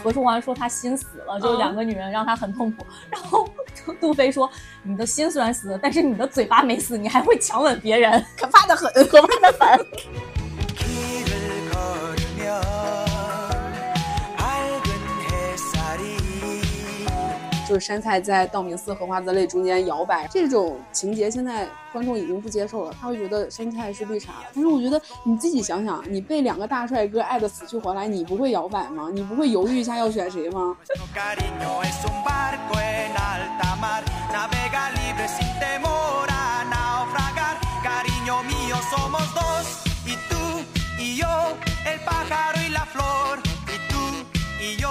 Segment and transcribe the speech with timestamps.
[0.00, 2.84] 何书桓说他心死了，就两个女人让他很痛苦。
[3.10, 3.48] 然后
[4.00, 4.50] 杜飞说
[4.82, 9.86] ：“你的心虽然死了，但是你的嘴巴没死，你还会强吻别人，可怕的很，可怕的很。”
[17.70, 24.32] 就是山菜在道明寺和花泽类中间摇摆，这种情节现在观众已经不接受了，他会觉得山菜是绿茶。
[24.52, 29.08] 但是我觉得你自己想想，你被两个大帅哥爱得死去活来，你不会摇摆吗？
[29.12, 30.76] 你不会犹豫一下要选谁吗？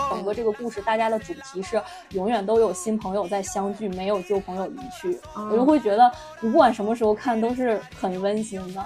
[0.09, 5.19] 整个这个故事，大家的主题是永远都有新朋友在相聚，没有旧朋友离去。
[5.35, 8.85] 我就会觉得，你不管什么时候看都是很温馨的。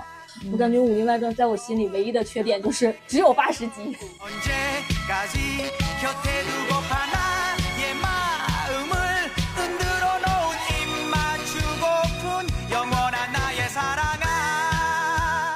[0.52, 3.96] 我感觉《武林外传》在我心里唯一的缺点就是只有八十集。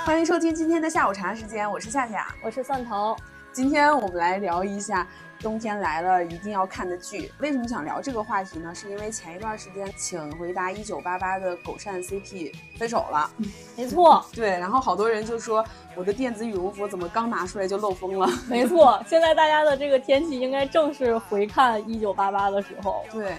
[0.06, 3.16] 欢迎收听今天的下午茶时间，我是夏夏，我是蒜头。
[3.52, 5.08] 今天我们来聊一下。
[5.40, 7.32] 冬天来了，一定要看的剧。
[7.40, 8.74] 为什么想聊这个话题呢？
[8.74, 13.30] 是因为前一段时间，请回答一九八八的狗善 CP 分手了。
[13.76, 14.50] 没错，对。
[14.50, 18.28] 然后好多人就说，我的电子羽绒服怎么刚拿出来就漏风了？
[18.48, 23.06] 没错，现在大家的这个天气应该正是回看一九八八的时候。
[23.12, 23.38] 对。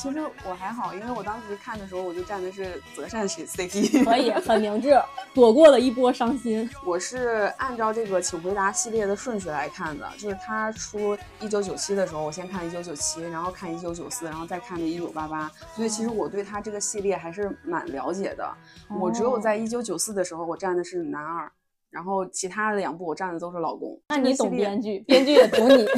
[0.00, 4.98] 其实我还好，因为我当时看的时候，我就站的是择善 CP， 可以很明智，
[5.34, 6.66] 躲过了一波伤心。
[6.86, 15.50] 我是按照这个《请回答》系列的顺序来看的，就是他出一九九七的时候，我先看一九九七，然后看一九九四，然后再看的一九八八。
[15.76, 18.50] 所以其实我对他这个系列还是蛮了解的。
[18.98, 21.52] 我只有在一九九四的时候，我站的是男二，
[21.90, 24.00] 然后其他的两部我站的都是老公。
[24.08, 25.84] 那你懂编剧，编剧也懂你。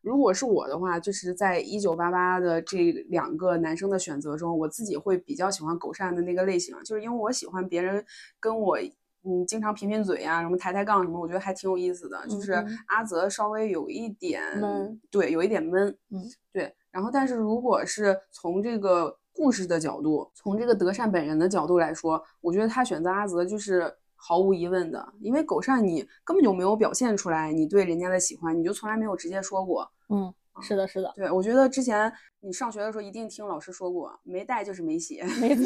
[0.00, 8.04] 如果是我的话，就是在一九八八的这两个男生的选择中，我自己会比较喜欢狗善的那个类型，就是因为我喜欢别人
[8.38, 8.78] 跟我
[9.24, 12.26] 嗯经常贫贫嘴呀，什么抬抬杠什么，我觉得还挺有意思的。
[12.28, 12.52] 就是
[12.86, 16.22] 阿泽稍微有一点闷，对，有一点闷，嗯，
[16.52, 16.74] 对。
[16.90, 23.92] 然后，但是如果是从这个故事的角度，从这个德善本人的角度来说，我觉得他选择阿泽就是。
[24.20, 29.88] 毫无疑问的，因为狗善你根本就没有表现出来你对人家的喜欢，你就从来没有直接说过。
[30.08, 31.12] 嗯，是的，是的。
[31.14, 35.22] 对，我觉得之前你上学的时候一定听老师说过，没带就是没写。
[35.40, 35.64] 没 错，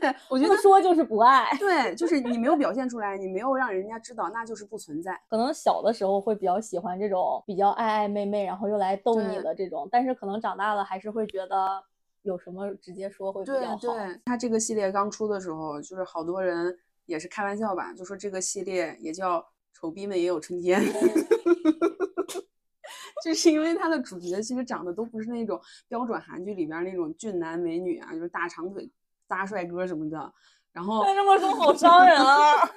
[0.00, 1.48] 对，我觉得说就是不爱。
[1.58, 5.18] 对，就是你没有表现出来，你没有让人家知道，那就是不存在。
[5.30, 11.82] 可能小的时候会比较喜欢这种比较爱爱妹妹，然后又来逗你的这种，但是可能长大了还是会觉得
[12.22, 13.76] 有什么直接说会比较好。
[13.76, 16.78] 对，他这个系列刚出的时候，就是好多人。
[17.06, 20.82] 也是开玩笑吧，就说这个系列也叫丑逼们也有春天，
[23.24, 28.90] 就是因为它的主角其实长得都不是那种标准韩剧里边那种俊男美女啊，就是大长腿
[29.26, 30.32] 大帅哥什么的。
[30.72, 32.52] 然后这么说好伤人啊。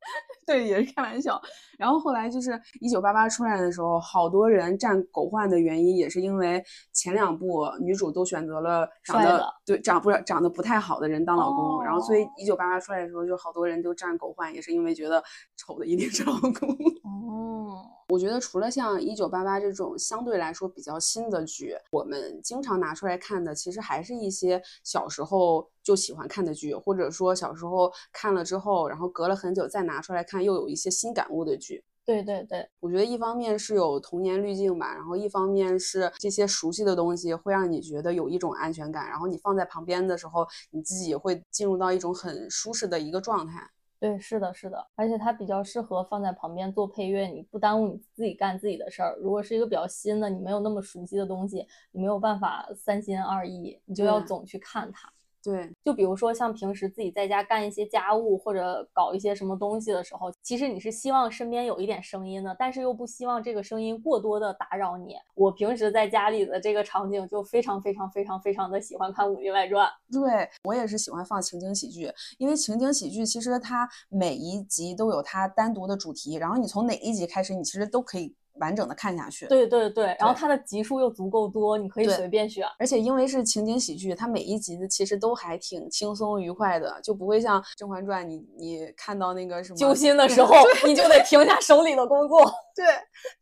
[0.46, 1.40] 对，也是开玩笑。
[1.78, 6.62] 然后后来就是一九八八出来的时候，好多人站狗焕的原因也是因为
[6.92, 15.22] 前两部女主都选择了长得对长不长得不太好的人当老公，然后所以一九八八出来的时候，就好多人都站狗焕，也是因为觉得
[15.56, 16.50] 丑的一定是老公。
[17.04, 17.99] 哦。
[18.10, 31.84] 我觉得除了像一九八八这种相对来说比较新的剧，我们经常拿出来看的，其实还是一些小时候就喜欢看的剧，或者说小时候看了之后，然后隔了很久再拿出来看，又有一些新感悟的剧。
[32.04, 43.70] 对对对，我觉得一方面是有童年滤镜吧，然后一方面是这些熟悉的东西会让你觉得有一种安全感，然后你放在旁边的时候，你自己会进入到一种很舒适的一个状态。
[44.00, 49.14] 对，是的，是的，而且它比较适合放在旁边做配乐，你不耽误你自己干自己的事儿。
[49.20, 55.12] 如果是一个比较新的，你没有那么熟悉的东西，你没有办法三心二意，你就要总去看它。
[55.42, 65.14] 对，就比如说像平时自己在家干一些家务或者搞一些什么东西的时候，其实你是希望身边有一点声音的，但是又不希望这个声音过多的打扰你。
[65.34, 69.86] 我平时在家里的这个场景就非常非常非常非常的喜欢看《武林外传》。
[70.12, 78.36] 对我也是喜欢放情景喜剧，因为情景喜剧其实它每一集都有它单独的主题，然后你从哪一集开始，你其实都可以。
[78.54, 82.66] 完整的看下去，对对对，然后它的集数又足够多，你可以随便选。
[82.78, 90.54] 而且因为是情景喜剧，它每一集的其实都还挺轻松愉快的，就不会像《甄嬛传》，你你看到那个什么揪心的时候，
[90.86, 92.52] 你就得停下手里的工作。
[92.74, 92.86] 对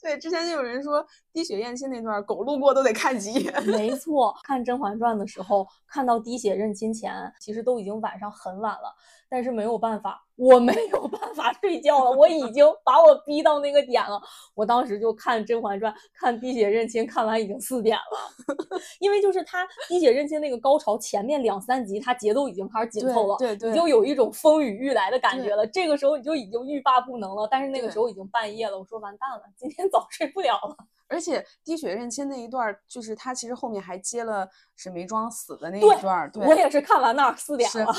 [0.01, 3.55] 对，之前就有人说滴血验亲那段，狗路过都得看几眼。
[3.67, 8.95] 没错，看《甄嬛传》的时候，看到滴血认亲前，其实都已经晚上很晚了。
[9.29, 14.23] 但是没有办法，我没有办法睡觉了，我已经把我逼到那个点了。
[14.55, 18.57] 我当时就看《甄嬛传》，看滴血认亲，看完已经四点了。
[19.01, 25.67] 因为就是他滴血认亲那个高潮前面两三集，他节奏已经开始紧凑了，对对，就有一种风雨欲来的感觉了。
[25.67, 27.49] 这个时候你就已经欲罢不能了。
[27.51, 30.77] 但是那个时候已经半夜了，我说完蛋了，今天早睡不了了。
[31.09, 36.31] 而且滴血认亲那一段，就是他其实后面还接了沈眉庄死的那一段。
[36.31, 37.93] 对，我也是看完那儿四点了。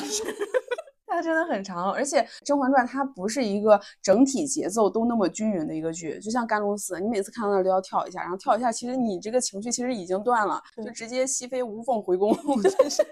[1.10, 12.34] 它真的很长，而且《甄嬛传》它不是一个整体节奏都那么均匀的一个剧，就像《甘露寺》，你每次看到那儿都要跳一下，然后跳一下，其实你这个情绪其实已经断了，就直接熹妃无缝回宫，
[12.64, 13.04] 真是。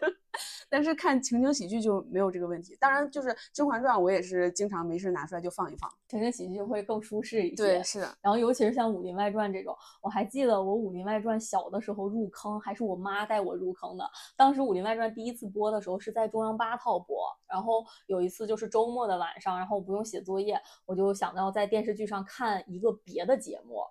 [0.70, 7.56] 但是看情景喜剧就没有这个问题，当然就是《甄嬛传》，我也是经常没事拿出来就放一放，情景喜剧会更舒适一些。
[7.56, 8.00] 对，是。
[8.22, 14.10] 然后尤其是像《武林外传》这种，我还记得我《武林外传》小的时候入坑，还是我妈带我入坑的。
[14.36, 17.18] 当时《武林外传》第一次播的时候是在中央八套播，
[17.48, 23.82] 然后有一次就是周末的晚上，然后我不用写作业，我就想到在电视剧上看一个别的节目。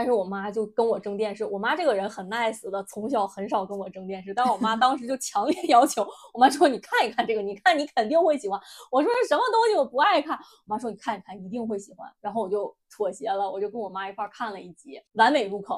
[0.00, 4.32] 但是我妈就跟我争电视，我妈这个人很 nice 的，从小很少跟我争电视。
[4.32, 6.02] 但是我妈当时就强烈 要求，
[6.32, 8.58] 我妈说你看一看这个，你看你肯定会喜欢。
[8.90, 12.10] 我说什么东西我不爱看，我妈说你看一看一定会喜欢。
[12.22, 15.76] 然后我就妥协了，我就跟我妈一块看了一集，完美入坑。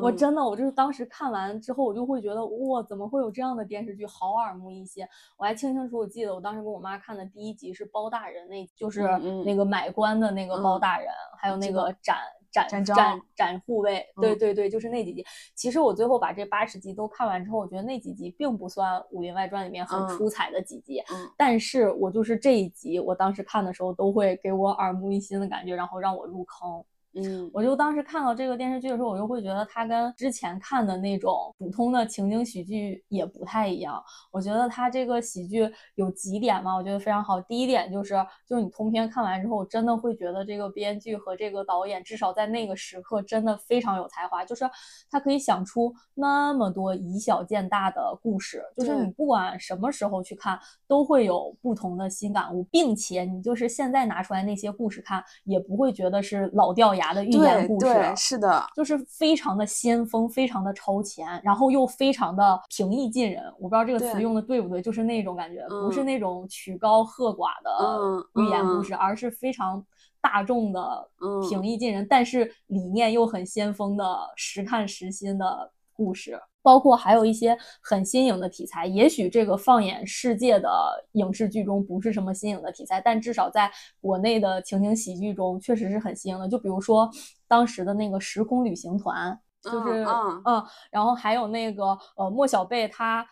[0.00, 5.04] 我真的，我就是当时看完之后，我就会觉得哇，怎么会有这样的电视剧，好耳目一新。
[5.36, 9.02] 我还清清楚楚记得，我当时跟我妈看的第一集是包大人，那就是
[9.44, 11.08] 那个买官的那个包大人，
[11.38, 12.16] 还有那个展
[12.50, 15.24] 展展展护卫，对对对，就是那几集。
[15.54, 21.00] 其实我最后把这八十集都看完之后，我觉得那几集并不算《武林外传》里面很出彩的几集。
[21.10, 26.82] 嗯，但是我就是这一集，我当时看的时候都会给我耳目一新的感觉，然后让我入坑。
[27.14, 34.02] 嗯，我就当时看到这个电视剧的时候，我就会觉得它跟之前看的那种普通的情景喜剧也不太一样。
[34.30, 37.38] 我觉得它这个喜剧有几点嘛，我觉得非常好。
[37.42, 38.14] 第一点就是，
[38.46, 44.64] 就是你通篇看完之后，真的会觉得这个编剧和这个导演至少在那个时刻真的非常有才华，就是
[45.10, 57.01] 他可以想出那么多以小见大的故事，就是你不管什么时候去看，都会有不同的新感悟，并且你就是现在拿出来那些故事看，也不会觉得是老掉牙。
[57.14, 63.42] 的寓言故事是的，就是非常的先锋，非常的超前，然后又非常的平易近人。
[63.58, 69.82] 我不知道这个词用的对不对，就是那种感觉，不是那种曲高和寡的寓言故事，而是非常
[70.20, 71.08] 大众的
[71.48, 74.04] 平易近人，但是理念又很先锋的
[74.36, 76.38] 实看实新的故事。
[76.62, 80.70] 包括还有一些很新颖的题材，也许这个放眼世界的
[81.12, 83.70] 影视剧中不是什么新颖的题材，但至少在
[84.00, 86.48] 国内的情景喜剧中确实是很新颖的。
[86.48, 87.10] 就比如说
[87.48, 89.38] 当时的那个《时空旅行团》，
[89.70, 90.04] 就是
[90.44, 93.26] 嗯，然后还有那个呃莫小贝他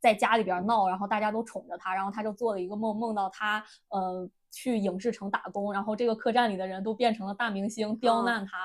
[0.00, 8.58] 在家里边闹，然后大家都宠着他，然后他就做了一个梦，梦到他呃去影视城打工，然后这个客栈里的人都变成了大明星，刁难他。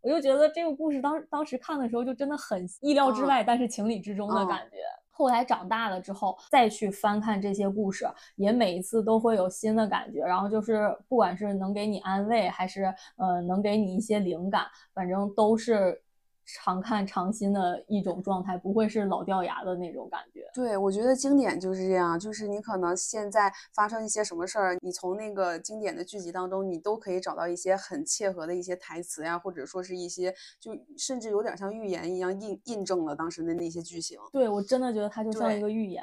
[0.00, 4.76] 我就觉得这个故事当当时看的时候就真的很意料之外，但是情理之中的感觉。
[5.10, 8.06] 后来长大了之后再去翻看这些故事，
[8.36, 10.20] 也每一次都会有新的感觉。
[10.20, 12.84] 然后就是不管是能给你安慰，还是
[13.16, 16.02] 呃能给你一些灵感，反正都是。
[16.48, 20.48] 常看常新的一种状态，不会是老掉牙的那种感觉。
[20.54, 34.18] 对，我觉得经典就是这样，就是你可能现在发生一些什么事儿，你从那个经典的剧集当中，你都可以找到一些很切合的一些台词呀，或者说是一些就甚至有点像预言一样印印证了当时的那些剧情。
[34.32, 36.02] 对我真的觉得它就像一个预言。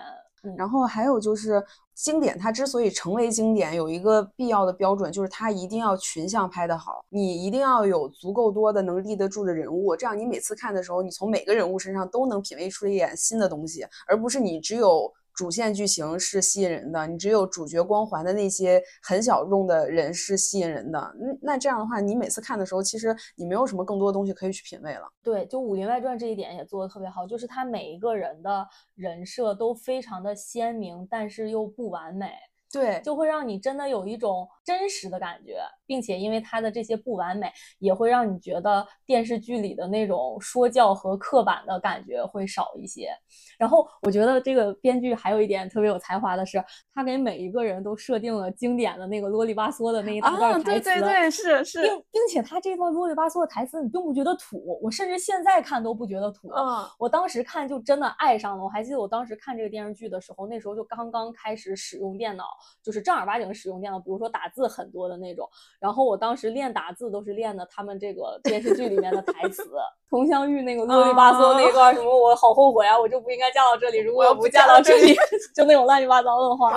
[0.58, 15.14] 然后还有就是经典，它之所以成为经典，有一个必要的标准，就是它一定要群像拍得好，你一定要有足够多的能立得住的人物，这样你每次看的时候，你从每个人物身上都能品味出一点新的东西，而不是你只有。
[15.36, 21.16] 主线剧情是吸引人的，你只有主角光环的那些很小众的人是吸引人的。
[21.20, 25.12] 那那这样的话，你每次看的时候，其实你没有什么更多的东西可以去品味了。
[25.22, 28.66] 对，就《武林外传》这一点也做得特别好，就是他每一个人的
[28.96, 32.32] 人设都非常的鲜明，但是又不完美。
[32.72, 43.10] 对，就会让你真的有一种真实的感觉，并且因为它的这些不完美，也会让你觉得电视剧里的那种说教和刻板的感觉会少一些。
[43.58, 46.62] 然后我觉得这个编剧还有一点特别有才华的是，
[46.94, 56.50] 他给每一个人都设定了经典的那个啰里吧嗦的那一大段台词，对对对，是是，并并且他这段啰里吧嗦的台词你并不觉得土，我甚至现在看都不觉得土。
[56.50, 58.64] 嗯，我当时看就真的爱上了。
[58.64, 62.44] 我还记得我当时看这个电视剧的时候，那时候就刚刚开始使用电脑。
[62.84, 65.50] 就是正儿八经使用电脑，比如说打字很多的那种。
[65.80, 69.64] 然后我当时练打字都是练的他们这个电视剧里面的台词，
[70.10, 75.16] 佟湘玉那个啰里吧嗦那段什么，我好后悔啊，我就不应该嫁到这里，如果我不嫁到这里，
[75.56, 76.76] 就那种乱七八糟的话，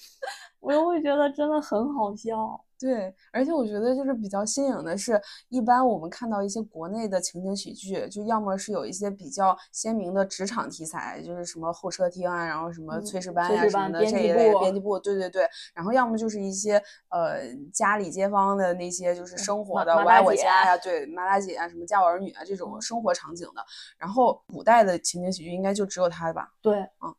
[0.60, 2.64] 我就会觉得真的很好笑。
[2.80, 5.20] 对，而且我觉得就是比较新颖的是，
[5.50, 23.62] 一般我们看到一些国内的情景喜剧，就要么是有一些比较鲜明的职场题材，就是什么候车厅啊，然后什么炊事班呀什么的这一类编辑部，对对对，然后要么就是一些呃家里街坊的那些就是生活的我爱我家呀，对麻辣姐啊，什么家有儿女啊这种生活场景的。
[23.98, 26.50] 然后古代的情景喜剧应该就只有它吧？
[26.62, 26.78] 对，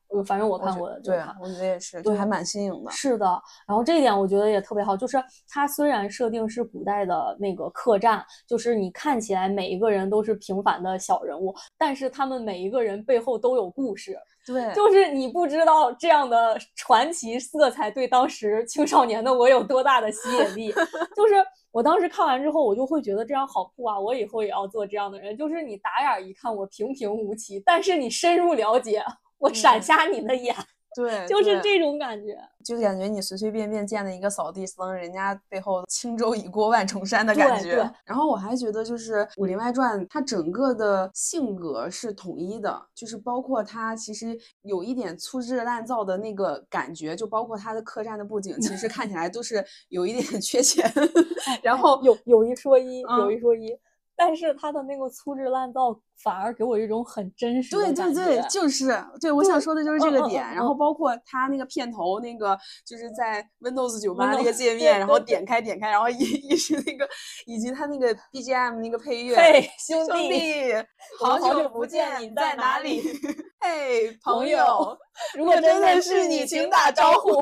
[0.10, 2.90] 嗯，反正我看过的，对，我觉得也是，就还蛮新颖的。
[2.90, 3.26] 是的，
[3.68, 5.22] 然后这一点我觉得也特别好，就是。
[5.54, 14.18] 它虽然设定是古代的那个客栈，就是你看起来每一个人都是平凡的小人物，但是他们每一个人背后都有故事。
[14.44, 20.72] 对，就是你不知道这样的传奇色彩对当时青少年的我有多大的吸引力。
[21.16, 21.36] 就是
[21.72, 24.00] 我当时看完之后，我就会觉得这样好酷啊！
[24.00, 25.38] 我以后也要做这样的人。
[25.38, 29.04] 就是你打眼一看我平平无奇，但是你深入了解，
[29.38, 30.56] 我闪瞎你的眼。
[30.96, 37.90] 对，就是这种感觉，就感觉你随随便便见了一个扫地僧，人家背后轻舟已过万重山的感觉。
[38.04, 50.92] 然后我还觉得，就是《武林外传》它整个的性格是统一的，就是包括它其实有一点粗制滥造的那个感觉，就包括它的客栈的布景，其实看起来都是有一点 缺钱。
[51.64, 53.76] 然后有有一说一，有一说一。
[54.24, 58.04] 但是他的那个粗制滥造反而给我一种很真实的感觉。
[58.04, 60.44] 对对对，就是对，我想说的就是这个点。
[60.54, 67.10] 然后包括他那个片头那个，就是在 Windows 九八那个界面，然后点开点开，然后一一是那个，
[67.48, 69.36] 以及他那个 BGM 那个配乐。
[69.36, 70.76] 嘿，兄弟，
[71.20, 73.02] 好久不见，你在哪里？
[73.62, 74.98] 嘿，朋友，
[75.38, 77.30] 如果真的是你，请打招呼。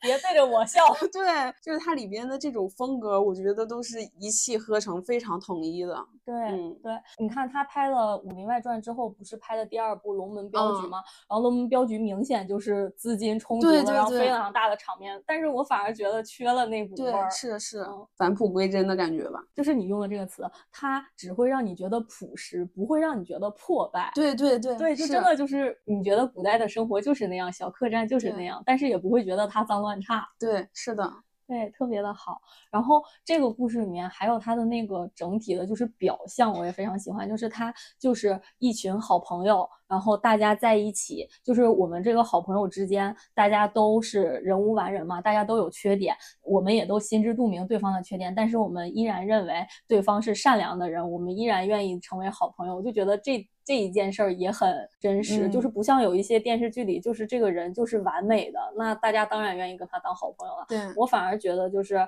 [0.00, 0.80] 别对着我笑。
[1.12, 5.92] 对，就是它里边的这种风格，我觉得都是一气呵成，非常统一的。
[6.24, 6.34] 对，
[6.80, 10.98] 对，你看他拍了《武林外传》之后，不是拍的第二部《龙门镖局》吗？
[11.28, 17.28] 然后《龙门镖局》明显就是资金充足了，然后非常大的场面，但是我反而觉得缺了那股味儿。
[17.28, 17.84] 是是，
[18.16, 19.42] 返璞归真的感觉吧？
[19.52, 24.12] 就是你用的这个词，它只会让你觉得朴实，不会让你觉得破败。
[24.14, 29.88] 对对对，对，就真的就是你觉得古代的生活就是那样，小客栈就是那样，但是也不会觉得它脏乱。
[29.88, 31.10] 乱差，对，是的，
[31.46, 32.42] 对，特别的好。
[32.70, 37.26] 然后这个故事里面还有它的那个整体的，就是表象，我也非常喜欢。
[37.26, 52.76] 就是它就是一群好朋友，然后大家在一起，就是我们这个好朋友之间，大家都是人无完人嘛，大家都有缺点，我们也都心知肚明对方的缺点，但是我们依然认为对方是善良的人，我们依然愿意成为好朋友。
[52.76, 53.46] 我就觉得这。
[53.64, 60.64] 这一件事儿也很真实，就是不像有一些电视剧里，就是这个人就是完美的，那大家当然愿意跟他当好朋友了。
[60.70, 61.98] 对我反而觉得，就是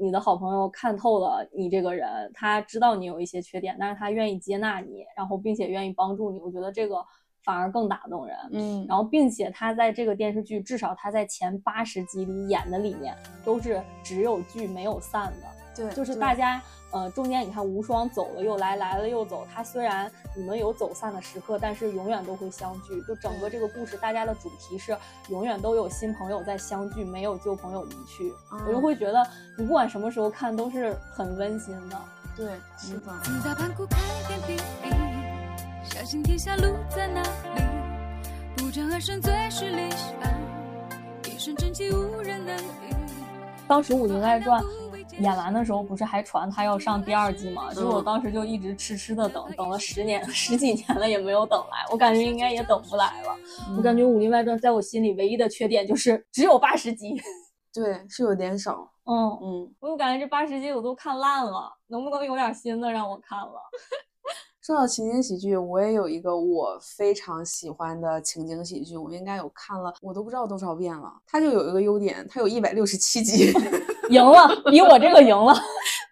[0.00, 7.04] 你的好朋友看透了你这个人，他知道你有一些缺点，但是他愿意接纳你，然后并且愿意帮助你，我觉得这个
[7.48, 8.36] 反而更打动人。
[8.52, 15.46] 嗯，然后并且他在这个电视剧，至少他在前八十集里演的里面，都是只有聚没有散的。
[15.74, 16.60] 对，就是大家。
[16.90, 19.46] 呃，中间你看无双走了又来，来了又走。
[19.54, 22.98] 他虽然你们有走散的时刻，但是永远都会相聚。
[23.02, 24.96] 就整个这个故事，大家的主题是
[25.28, 28.32] 永远都有新朋友在相聚，没有旧朋友离去。
[28.66, 29.22] 我就会觉得，
[29.58, 32.00] 你不管什么时候看都是很温馨的。
[32.34, 33.12] 对，是的。
[43.66, 44.62] 当时《武林外传》。
[45.20, 47.74] 演完的时候不是还传他要上第二季吗？
[47.74, 53.34] 就我当时就一直痴痴的等，等了十年 十几年了也没有等来，我感觉 应该也等不来了。
[53.76, 57.20] 我感觉《武林外传》在我心里唯一的缺点就是只有八十集，
[57.74, 58.88] 对，是有点少。
[59.06, 63.60] 嗯嗯，我就感觉这八十集我都看烂了，能不能有点新的让我看了？
[64.68, 71.10] 说到情景喜剧，我也有一个我非常喜欢的情景喜剧，我应该有看了，我都不知道多少遍了。
[71.26, 73.50] 它就有一个优点，它有一百六十七集，
[74.12, 75.54] 赢了，比我这个赢了。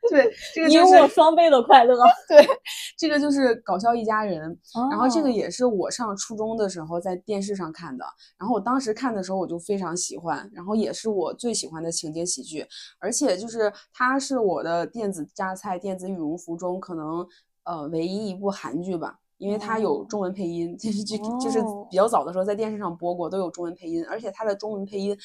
[0.09, 1.99] 对，这个赢我双倍的快乐。
[2.27, 2.49] 对，
[2.97, 4.59] 这个就是搞笑一家人。
[4.91, 8.07] 然后这个也是我上初中的时候在电视上看的，
[8.39, 12.67] 然后我当时看的时候我就非常喜欢，然后也是我最喜欢的情景喜剧，
[13.01, 17.29] 而且就是它是我的电子榨菜、电子羽绒服中可能。
[17.67, 25.19] 呃，唯一一部韩剧吧，因为它有中文配音，电视剧就是比较早的时候在电视上播过，都有中文配音，而且它的中文配音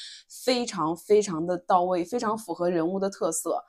[0.43, 3.63] 非常非常的到位，非常符合人物的特色，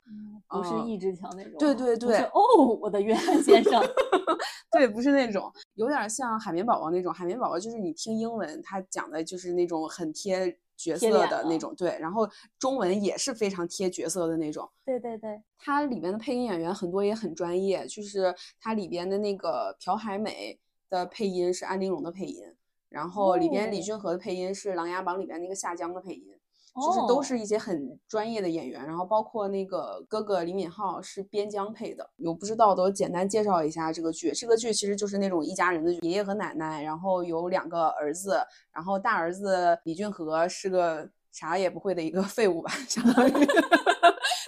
[0.49, 3.81] 不是易志强那种，对对对，哦，我的约翰先生，
[4.71, 10.57] 对，不是那种，有点像海绵宝宝那种，海绵宝宝就是你听英文，他讲的就是那种很贴。
[10.75, 14.69] 角色的那种，对，然后中文也是非常贴角色的那种。
[14.85, 22.43] 对对对，它里边的配音演员很多也很专业，就是它里边的那个朴海美的配音是安陵容的配音，
[22.89, 26.33] 然后里边李俊和的配音是《琅琊榜》里边那个夏江的配音。
[26.75, 34.31] 就是都是一些很专业的演员，然后包括那个哥哥李敏镐是边疆配的，有不知道的简单介绍一下这个剧。
[34.31, 38.37] 这个剧其实就是那种一家人的爷爷和奶奶，然后有两个儿子，
[38.71, 43.33] 然后大儿子李俊和是个啥也不会的一个 废物吧，相当于。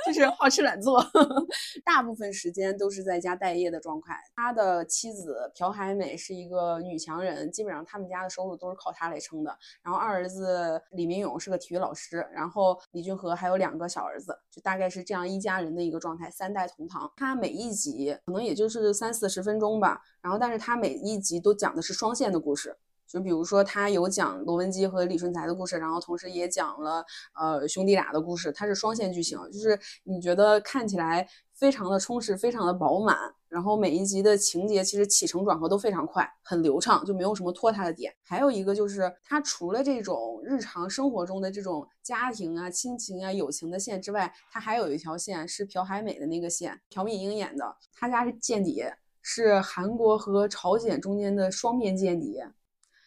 [0.06, 1.04] 就是 好吃懒做，
[1.84, 4.18] 大部分时间都是在家待业的状态。
[4.36, 9.58] 他的妻子朴海美是一个女强人，基本上他们家的收入都是靠他来撑的。
[9.82, 17.12] 然后二儿子李明勇是个体育老师，然后李俊和还有两个小儿子，就大概是这样一家人的一个状态，三代同堂。
[17.18, 22.76] 他每一集可能也就是三四十分钟吧，然后但是他每一集都讲的是双线的故事。
[23.08, 27.06] 就比如说，他有讲罗文姬和李顺才的故事，然后同时也讲了
[27.40, 38.14] 呃兄弟俩的故事，它是双线剧情，就是你觉得看起来非常的充实，非常的饱满，然后每一集的情节其实起承转合都非常快，很流畅，就没有什么拖沓的点。
[38.24, 52.52] 还有一个就是，它除了这种日常生活中的这种家庭啊、亲情啊、友情的线之外，它还有一条线是朴海美的那个线，朴敏英演的，他家是间谍，是韩国和朝鲜中间的双面间谍。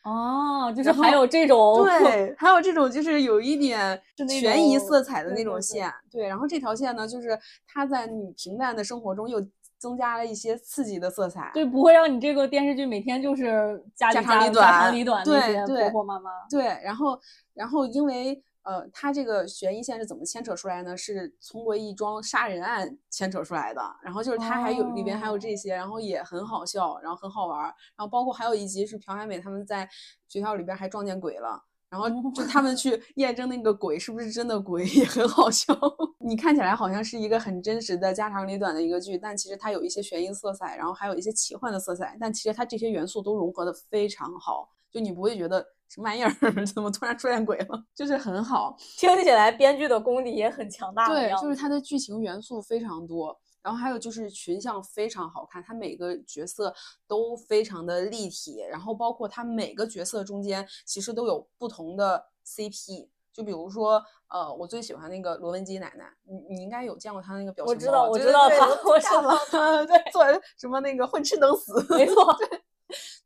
[0.09, 6.27] 哦，就是还有这种对， 还有这种就是有一点悬疑色彩的那种线，对。
[6.27, 9.45] 然后这条线呢，就是它在你平淡的生活中又
[9.79, 16.31] 增加了一些刺激的色彩，对，不会让你这个电视剧每天就是家家长里短、家长里短那些婆婆妈妈。
[16.50, 17.21] 对，然后，
[17.55, 18.43] 然后因为。
[18.69, 20.95] 呃，他这个悬疑线是怎么牵扯出来呢？
[20.95, 23.81] 是通过一桩杀人案牵扯出来的。
[24.03, 27.63] 然后就是他还有里边还有这些，然后也很好笑，然后很好玩。
[27.63, 29.89] 然后包括还有一集是朴海美他们在
[30.29, 35.75] 学校里边还撞见鬼了，然后就他们去 验证那个鬼是不是真的鬼，也很好笑。
[36.21, 42.19] 你看起来好像是一个很真实的家长里短的一个剧，但其实它有一些悬疑色彩，然后还有一些奇幻的色彩。
[42.21, 45.66] 但其实它这些元素都融合的非常好，就你不会觉得。
[45.88, 46.31] 什么玩意儿？
[46.74, 47.85] 怎么突然出现鬼了？
[47.94, 51.09] 就是很好，听起来编剧的功底也很强大。
[51.09, 56.74] 对，就是它的剧情元素非常多，然后还有就是群像非常好看，它每个角色
[57.07, 63.09] 都非常的立体，然后包括它每个角色中间其实都有不同的 CP。
[63.31, 67.70] 就比如说，呃，我最喜欢那个罗文姬奶奶，你你应该有见过她那个表情包。
[67.72, 70.24] 我知道，我知道她，我知道， 对，做
[70.57, 72.37] 什么那个混吃等死，没错。
[72.37, 72.48] 对，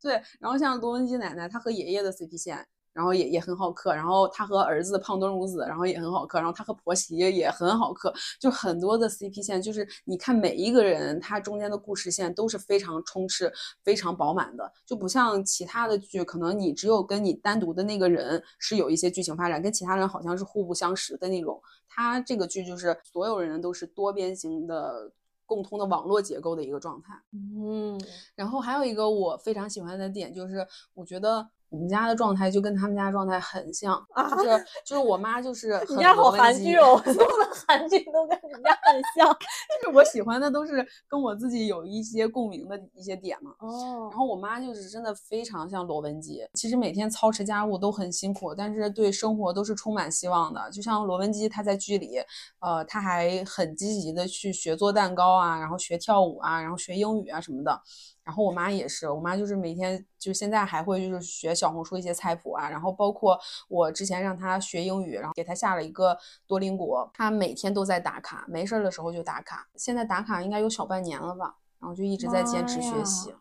[0.02, 3.94] 对然后像罗文姬奶奶，她和爷爷的 CP 线，然后也也很好磕。
[3.94, 6.38] 然后她和儿子胖墩如子，然后也很好磕。
[6.38, 13.50] 然后她和婆媳也很好磕，就很多的 CP 线，就是你看每一个人，他中间的故事线都是非常充斥、
[13.84, 21.62] 非常饱满的，就不像其他的剧，可能你只有跟你单独的那个人是有一些剧情发展，跟其他人好像是互不相识的那种。
[21.88, 25.12] 他这个剧就是所有人都是多边形的。
[25.52, 28.00] 共通的网络结构的一个状态，嗯，
[28.34, 31.50] 然后还有一个我非常喜欢的点就是，我觉得。
[31.72, 33.98] 我们家的状态就跟他们家状态很像，
[34.36, 39.26] 就是就是我妈就是 你家好韩剧哦， 所有的韩剧都跟你家很像，
[39.82, 43.52] 就是我喜欢的都是跟我自己有一些共鸣的一些点嘛。
[43.60, 50.70] 哦，然后我妈就是真的非常像罗文姬，其实每天操持家务都很辛苦，但是对生活都是充满希望的。
[50.70, 52.18] 就像罗文姬，她在剧里，
[52.60, 57.80] 呃，她还很积极的去学做蛋糕啊，然后学跳舞啊，然后学英语啊什么的。
[58.24, 73.34] 然后我妈也是，我妈就是每天就现在还会就是学小红书一些菜谱啊，然后包括我之前让她学英语，然后给她下了一个多邻国，她每天都在打卡，没事儿的时候就打卡，现在打卡应该有小半年了吧，然后就一直在坚持学习。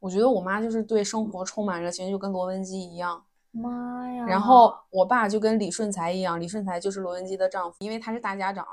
[0.00, 3.24] 我觉得我妈就是对生活充满热情，就跟罗文姬一样。
[3.50, 4.24] 妈呀！
[4.26, 8.66] 然后我爸就跟李顺才一样，李顺才就是罗文姬的丈夫，因为他是大家长，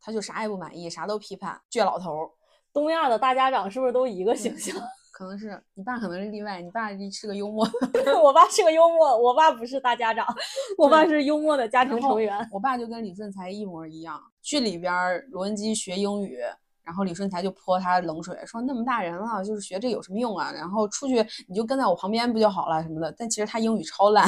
[0.00, 2.30] 他就啥也不满意，啥都批判，倔老头。
[2.72, 4.76] 东亚的大家长是不是都一个形象？
[5.20, 7.68] 可能是你爸可能是例外，你爸是个幽默，
[8.24, 10.26] 我爸是个幽默，我爸不是大家长，
[10.78, 12.34] 我爸是幽默的家庭成员。
[12.50, 14.18] 我爸就跟李顺才一模一样。
[14.40, 14.90] 剧里边
[15.28, 16.38] 罗文姬学英语，
[16.82, 20.50] 然后李顺才就泼他冷水，说那么大人了，就是学这有什么用啊？
[20.52, 23.14] 然后出去你就跟在我旁边不就好了什么的。
[23.18, 24.26] 但其实他英语超烂，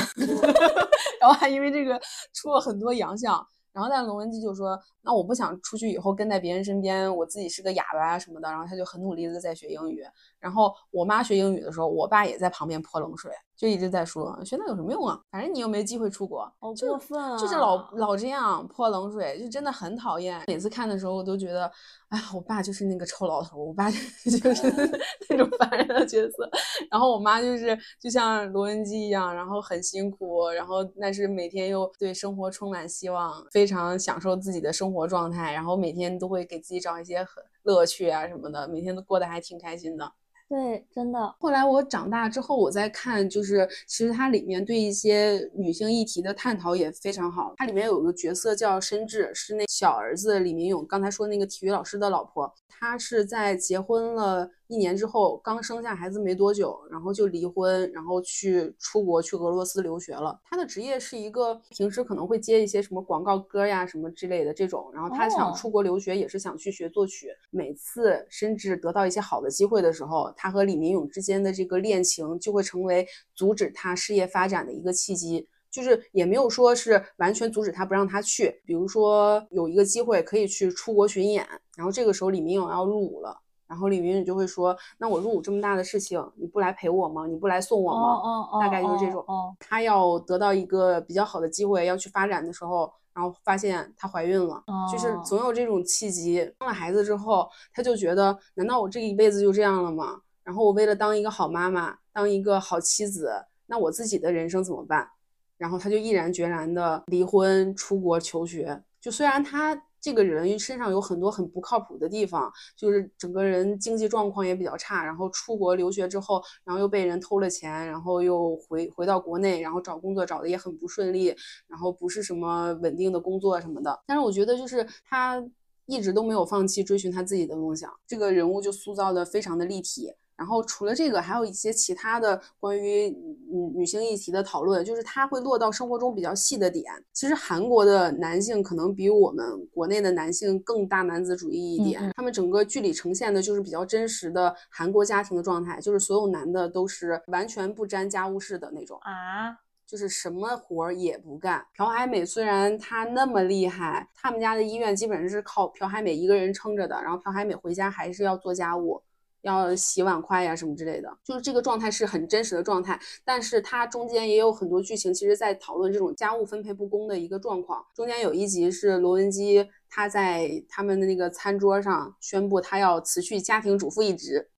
[1.19, 1.99] 然后还因为这个
[2.35, 3.43] 出了很多洋相。
[3.73, 10.05] 然后但罗文姬就说：“那我不想出去以后跟在别人身边，我自己是个哑巴啊什么的。”然后他就很努力的在学英语。
[10.43, 15.17] 然后我妈学英语的时候，我爸也在旁边泼冷水，就一直在说：“学那有什么用啊？
[15.31, 17.39] 反正你又没机会出国。”好过分啊！
[17.39, 20.43] 就是老老这样泼冷水，就真的很讨厌。
[20.49, 21.71] 每次看的时候，我都觉得，
[22.09, 23.97] 哎，我爸就是那个臭老头，我爸就
[24.29, 24.73] 是
[25.31, 26.51] 那种烦人的角色。
[26.91, 40.13] 然后我妈就是就像罗文姬一样，然后很辛苦，然后但是每天又对生活充满希望，非常享受自己的生活状态，然后每天都会给自己找一些很乐趣啊什么的，每天都过得还挺开心的。
[40.53, 41.35] 对，真的。
[41.39, 47.55] 后来我长大之后，我在看，就是其实它里面对一些女性议题的探讨也非常好。
[47.57, 52.53] 它里面有个角色叫申智，是那小儿子李明勇刚才说那个体育老师的老婆。
[52.69, 54.51] 她是在结婚了。
[54.73, 60.41] 一年之后，刚生下孩子没多久，然后就离婚，然后去出国去俄罗斯留学了。
[60.49, 64.91] 他的职业是一个平时可能会接一些什么广告歌呀什么之类的这种。
[64.95, 67.29] 然后他想出国留学，也是想去学作曲。
[67.51, 75.47] 每次甚至得到一些好的机会的时候，他和李明勇之间的这个恋情就会成为阻止他事业发展的一个契机。
[75.71, 78.63] 就是也没有说是完全阻止他不让他去。
[78.67, 83.39] 比如说有一个机会可以去出国巡演，然后这个时候李明勇要入伍了。
[83.73, 87.27] 然后李云宇就会说：“那我入伍这么大的事情，你不来陪我吗？
[87.27, 88.61] 你不来送我吗？
[88.61, 89.25] 大概就是这种。
[89.59, 96.37] 他要得到一个比较好的机会要去发展的时候，然后发现她怀孕了，就是总有这种契机。
[96.59, 100.21] 生了孩子之后，他就觉得，难道我这一辈子就这样了吗？
[100.45, 103.33] 然后我为了当一个好妈妈，当一个好妻子，
[103.69, 105.09] 那我自己的人生怎么办？
[105.57, 108.83] 然后他就毅然决然的离婚，出国求学。
[109.01, 121.35] 就虽然他。”这个人身上有很多很不靠谱的地方，就是整个人经济状况也比较差，然后出国留学之后，然后又被人偷了钱，然后又回回到国内，然后找工作找的也很不顺利，
[121.69, 124.03] 然后不是什么稳定的工作什么的。
[124.05, 125.41] 但是我觉得就是他
[125.87, 130.13] 一直都没有放弃追寻他自己的梦想，这个人物就塑造的非常的立体。
[130.37, 133.09] 然后除了这个，还有一些其他的关于
[133.49, 136.93] 女女性议题的讨论，就是它会落到生活中比较细的点。
[137.13, 151.65] 其实韩国的男性可能比我们国内的男性更大男子主义一点，他们整个剧里呈现的就是比较真实的韩国家庭的状态，就是所有男的都是完全不沾家务事的那种啊，就是什么活儿也不干。
[151.77, 159.03] 朴海美虽然她那么厉害，他们家的医院基本上是靠朴海美一个人撑着的，然后朴海美回家还是要做家务。
[159.43, 162.99] 要洗碗筷呀什么之类的，就是这个状态是很真实的状态。
[163.25, 167.85] 但是它中间也有很多剧情，其实在讨论这种家务分配不公的一个状况。
[167.95, 174.49] 中间有一集是罗文姬，她在他们的那个餐桌上宣布她要辞去家庭主妇一职，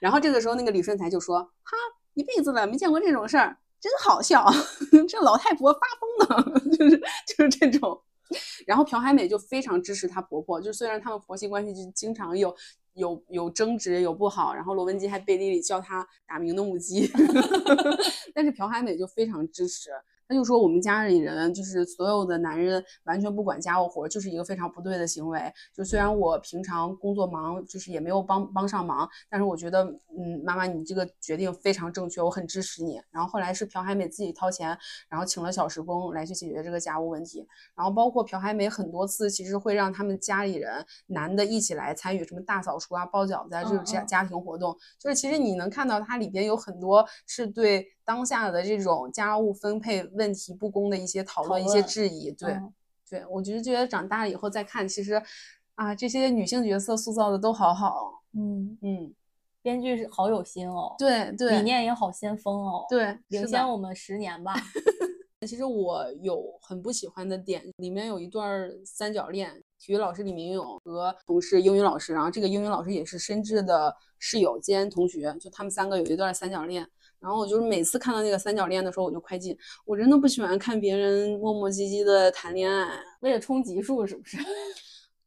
[0.00, 1.76] 然后这个时候那个李顺才就说：“哈，
[2.14, 4.44] 一辈子了没见过这种事儿，真好笑，
[5.08, 5.80] 这老太婆发
[6.26, 8.02] 疯了，就 是就是这种。”
[8.66, 12.52] 然后朴海美就非常支持她婆婆，就虽然他们婆媳关系就经常有。
[12.98, 17.10] 有有争执，有不好，然后罗文姬还背地里叫他打鸣的母鸡，
[18.34, 19.90] 但是朴海美就非常支持。
[20.28, 25.40] 他就说我们家里人就是所有的男人完全不管家务活，就是一个非常不对的行为。
[25.74, 33.00] 就虽然我平常工作忙，就是也没有帮帮上忙，但是我觉得，嗯，妈妈你这个决定非常正确，我很支持你。
[33.10, 34.76] 然后后来是朴海美自己掏钱，
[35.08, 37.46] 然后请了小时工来去解决这个家务问题。
[37.74, 44.76] 然后包括朴海美很多次其实会让他们家里人男的一起来参与什么大扫除啊、包饺子啊这种家家庭活动。
[44.98, 47.94] 就是其实你能看到它里边有很多是对。
[48.08, 52.58] 当下的这种家务分配问题不公的一些讨论、一些质疑，对，
[53.10, 55.22] 对我就是觉得长大了以后再看，其实
[55.74, 59.12] 啊，这些女性角色塑造的都好好，嗯嗯，
[59.60, 64.54] 编剧是好有心哦，对对，理念也好先锋哦，对，领先我们十年吧。
[65.46, 76.88] 其实我有很不喜欢的点，里面有一段三角恋，体育老师李明勇和同事英语老师，然后这个英语老师也是深智的室友兼同学，就他们三个有一段三角恋。
[77.20, 79.56] 然后我就是每次看到那个三角恋的时候，我就快进。
[79.84, 84.38] 我真的不喜欢看别人磨磨唧唧的谈恋爱，为了冲级数是不是？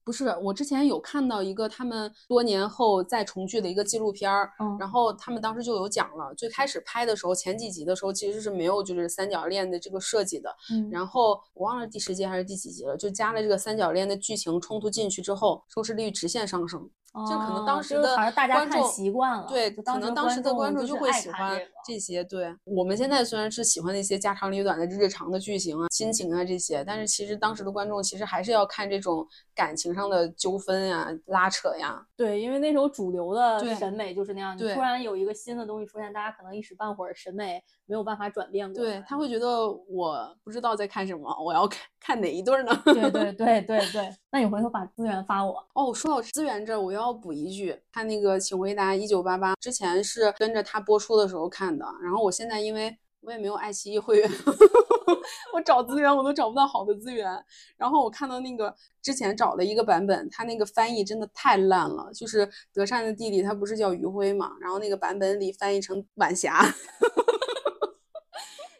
[0.04, 16.89] 不是，我之前有看到一个他们多年后再重聚的一个纪录片儿，然后他们当时就有讲了，最开始拍的时候前几集的时候其实是没有就是三角恋的这个设计的，嗯然后我忘了第十集还是第几集了，就加了这个三角恋的剧情冲突进去之后，收视率直线上升。
[17.13, 22.24] 就可能当时的观众习惯了，对，可能当时的观众就会喜欢这些。
[22.24, 32.02] 对，我们现在虽然是喜欢那些家长里短的日常的剧情啊、亲情啊这些，但是其实当时的观众其实还是要看这种感情上的纠纷呀、拉扯呀。
[32.23, 38.91] 对，因为那时候主流的审美就是那样，你突然有一个新的东西出现，大家可能一时半会儿审美没有办法转变过来。
[38.93, 42.81] 对他会觉得我不知道在看什么，我要看看哪一对呢？
[42.86, 45.62] 对 对对对对，那你回头把资源发我。
[45.73, 47.01] 哦，说到资源这，我要。
[47.01, 54.29] 要补一句，看那个《请回答一九八八》之前是跟着他播出的时候看的，然后我现在因为我也没有爱奇艺会员，
[55.53, 57.31] 我找资源我都找不到好的资源。
[57.77, 62.12] 然后我看到那个之前找了一个版本，它那个翻译真的太烂了。
[62.13, 66.60] 就是德善的弟弟他不是叫余晖嘛，然后那个版本里翻译成晚霞。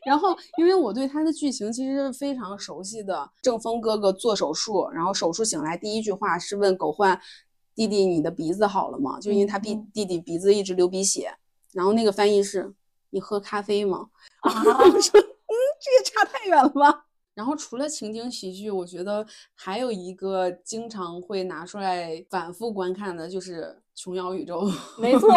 [0.04, 7.22] 然后因为我对他的剧情其实是非常熟悉的，正风哥哥做手术，然后手术醒来第一句话是问狗焕
[7.76, 9.20] 弟弟你的鼻子好了吗？
[9.20, 11.36] 就因为他弟弟弟鼻子一直流鼻血，
[11.74, 12.74] 然后那个翻译是。
[13.12, 14.10] 你喝咖啡吗？
[14.42, 17.06] 啊，我说，嗯，这也差太远了吧。
[17.34, 23.64] 然后除了情景喜剧，我觉得还有一个经常会拿出来反复观看的，就是
[23.96, 24.64] 《琼瑶宇宙》。
[25.02, 25.32] 没错，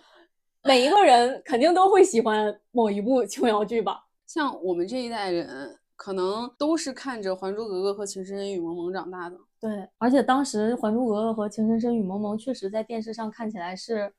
[0.64, 4.06] 每一个人肯定都会喜欢某一部琼瑶剧吧。
[4.26, 9.36] 像我们这一代人，可能都是看着《还珠格格》和《情深深雨蒙蒙》长大的。
[9.60, 14.12] 对，而且当时《还珠格格》和《情深深雨蒙蒙》确实在电视上看起来是。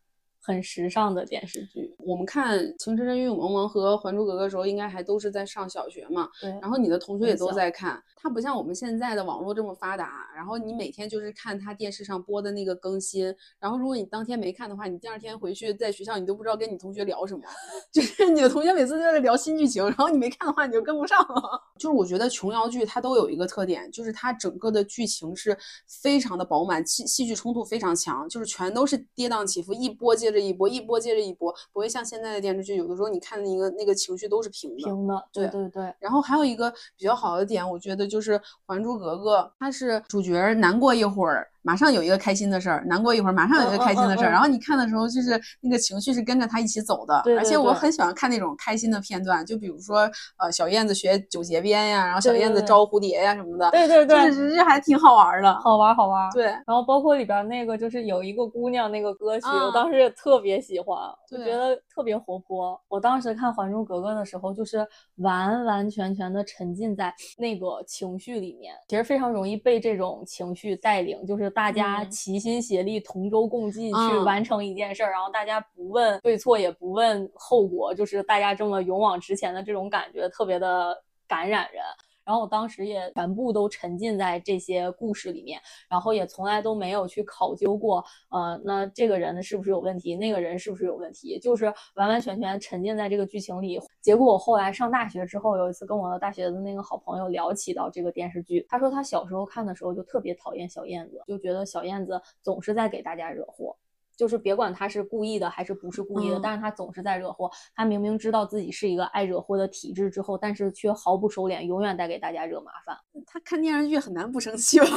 [0.48, 1.94] 很时尚的电视剧。
[2.00, 6.30] 我们看《情深深雨蒙蒙》和《还珠格格》的时候，应该还都是在上小学嘛。
[6.40, 6.50] 对。
[6.62, 8.02] 然后你的同学也都在看。
[8.16, 13.26] 它不像我们现在的网络这么发达，然后你每天就是看它电视上播的那个更新。
[13.60, 17.44] 然后如果你当天没看的话，你第二天回去在学校你都不知道跟你同学聊什么，
[17.92, 21.62] 就是你的同学每次都在聊新剧情，然后你没看的话你就跟不上了。
[21.78, 25.58] 就是我觉得琼瑶剧它都有一个特点，就是它整个的剧情是
[26.02, 34.84] 非常的饱满，戏戏剧冲突非常强，就是全都是跌宕起伏，一波接着一波，一波接着一波，不会像现在的电视剧，有的时候你看的一个那个情绪都是平的。
[34.84, 35.94] 平的，对对对。
[36.00, 41.48] 然后还有一个比较好的点，我觉得就是《还珠格格》，它是主角难过一会儿。
[41.68, 44.32] 马上有一个开心的事儿，难过一会儿，马上有一个开心的事儿。
[44.32, 47.22] 然后你看的时候，就是那个情绪是跟着他一起走的。
[47.26, 53.70] 对，而且我很喜欢看那种开心的片段，就比如说，呃，小燕子学九节鞭呀，然后小燕子招蝴蝶呀什么的。
[53.72, 56.32] 对对对，就是这还挺好玩的，好玩好玩。
[56.32, 60.98] 对，然后包括里边那个，就是有一个姑娘那个歌曲，我当时也特别喜欢，
[61.30, 62.80] 就觉得特别活泼。
[62.88, 72.38] 我当时看《还珠格格》的时候，就是完完全全的沉浸在那个情绪里面，其实非常容易被这种情绪带领，就是大家齐。
[72.38, 80.96] 心协力，同舟共济去完成一件事儿，然后大家不问对错，也不问后果，就是大家这么勇往直前的这种感觉，特别的
[81.28, 81.84] 感染人。
[82.28, 93.80] 然后我当时也全部都沉浸在这些故事里面，然后也从来都没有去考究过，呃，那这个人是不是有问题，那个人是不是有问题，就是完完全全沉浸在这个剧情里。
[94.02, 103.74] 结果我后来上大学之后，有一次跟我大学的那个好朋友聊起到这个电视剧，他说他小时候看的时候就特别讨厌小燕子，就觉得小燕子总是在给大家惹祸。
[104.18, 107.50] 就是别管他是故意的还是不是故意的，但是他总是在惹祸。
[107.76, 112.98] 他明明知道自己是一个爱惹祸的体质之后，但是却毫不收敛，永远带给大家惹麻烦。
[113.28, 114.88] 他看电视剧很难不生气吧？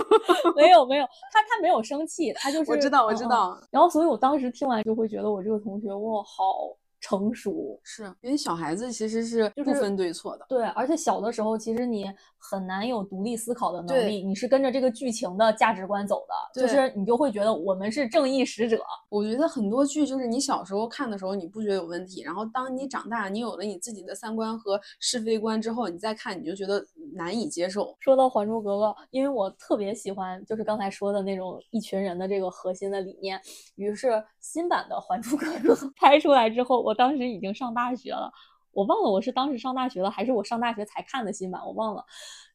[0.54, 3.58] 没有没有，他他没有生气，他就是我知道我知道。
[3.70, 6.76] 然后所以我当时听完就会觉得我这个同学哇好。
[7.06, 18.80] 成熟是因为小孩子其实是不分对错的，对，而且小的时候其实你很难有独立思考的能力，你是跟着这个剧情的价值观走的，就是你就会觉得我们是正义使者。
[19.08, 27.96] 我觉得很多剧就是你小时候看的时候你不觉得有问题，然后当你长大，你有了你自己的三观和是非观之后，你再看你就觉得难以接受。
[28.00, 33.40] 说到《还珠格格》，因为我特别喜欢就是刚才说的那种一群人的这个核心的理念，
[33.76, 36.95] 于是新版的《还珠格格》拍出来之后，我。
[36.96, 38.32] 当时已经上大学了，
[38.72, 42.04] 我忘了我是当时上大学了还是我上大学才看的新版，我忘了。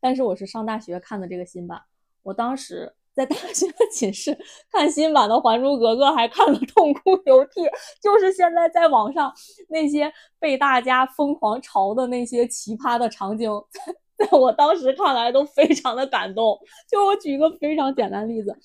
[0.02, 1.82] 但是我是上大学看的这个新版，
[2.24, 4.38] 我当时在大学的寝室
[4.72, 7.62] 看新版的《还珠格格》，还看了痛哭流涕。
[8.02, 9.34] 就是现在在网上
[9.70, 13.50] 那些被大家疯狂嘲的那些奇葩的场景。
[14.32, 16.58] 我当时看来都非常的感动。
[16.90, 18.56] 就我举一个非常简单的例子，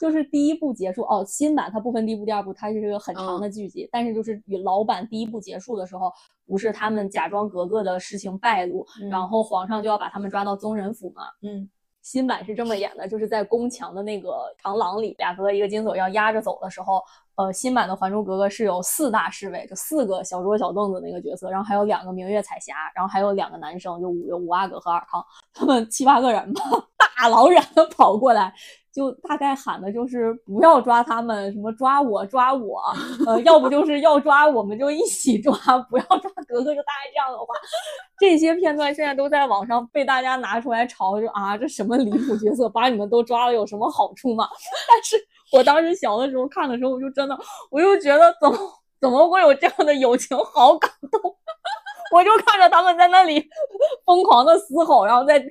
[0.00, 3.88] 就是第一部结束哦，新版它不分第一部、第二部，它是一个很长的剧集。
[3.90, 6.12] 但是就是与老版第一部结束的时候，
[6.46, 11.22] 不是他们假装格格的事情败露，然后皇上就要把他们抓到宗人府嘛？
[11.42, 11.68] 嗯。
[12.02, 17.02] 新版是这么演的，就是在宫墙的那个长廊里，俩哥一个金锁要压着走的时候，
[17.36, 26.62] 呃，新版的《还珠格格》是有四大侍卫，就四个小桌小凳子那个角色，然后还有两个明月彩霞，然后还有两个男生，就五五阿哥和尔康，他们七八个人吧，
[27.28, 28.52] 老远的跑过来。
[28.92, 32.82] 就大概喊的就是不要抓他们，什么抓我抓我，
[33.24, 35.56] 呃，要不就是要抓我们就一起抓，
[35.88, 37.54] 不要抓格格，就大概这样的话。
[38.18, 44.48] 这些片段现在都在网上被大家拿出来嘲，就啊，这什么离谱角色，把你们都抓了有什么好处吗？
[44.88, 45.16] 但是
[45.52, 47.38] 我当时小的时候看的时候，我就真的，
[47.70, 48.58] 我就觉得怎么
[49.00, 51.36] 怎么会有这样的友情，好感动。
[52.10, 53.40] 我就看着他们在那里
[54.04, 55.44] 疯狂的嘶吼，然后在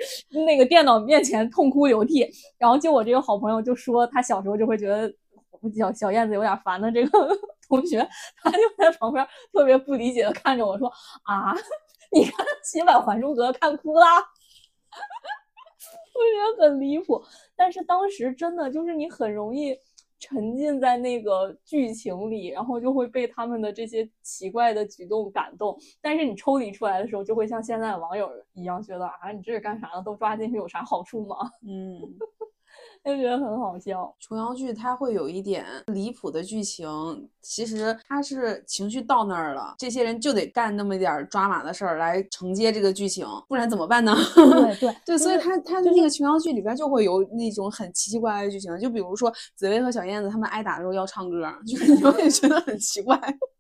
[0.46, 2.30] 那个电脑面前痛哭流涕。
[2.58, 5.12] 然后就我这个好朋友就说，他小时候就会觉得
[5.78, 7.30] 小小燕子有点烦的这个
[7.68, 8.08] 同学，
[8.42, 10.92] 他就在旁边特别不理解的看着我说
[11.24, 11.56] ：“啊，
[12.12, 14.06] 你看新版《还珠格格》看哭了？”
[16.20, 17.24] 我觉得很离谱，
[17.56, 19.78] 但是当时真的就是你很容易。
[20.20, 25.78] 沉浸在那个剧情里，然后就会被他们的这些奇怪的举动感动。
[26.02, 30.04] 但是你抽离出来的时候，就会像现在的网友一样觉得啊，你这是干啥呢？
[30.04, 31.38] 都抓进去有啥好处吗？
[31.66, 32.00] 嗯。
[33.06, 34.14] 就觉得很好笑。
[34.20, 36.88] 琼瑶剧它会有一点离谱的剧情，
[37.42, 44.16] 其实它是情绪到那儿了，这些人就得干那么一点抓马的事儿来承接这个剧情，不然怎么办呢？
[44.36, 53.18] 对对对， 所以它它的那个琼瑶剧里边就会有那种很奇奇怪怪的剧情，就比如说紫薇和小燕子他们挨打的时候要唱歌，就是你会觉得很奇怪，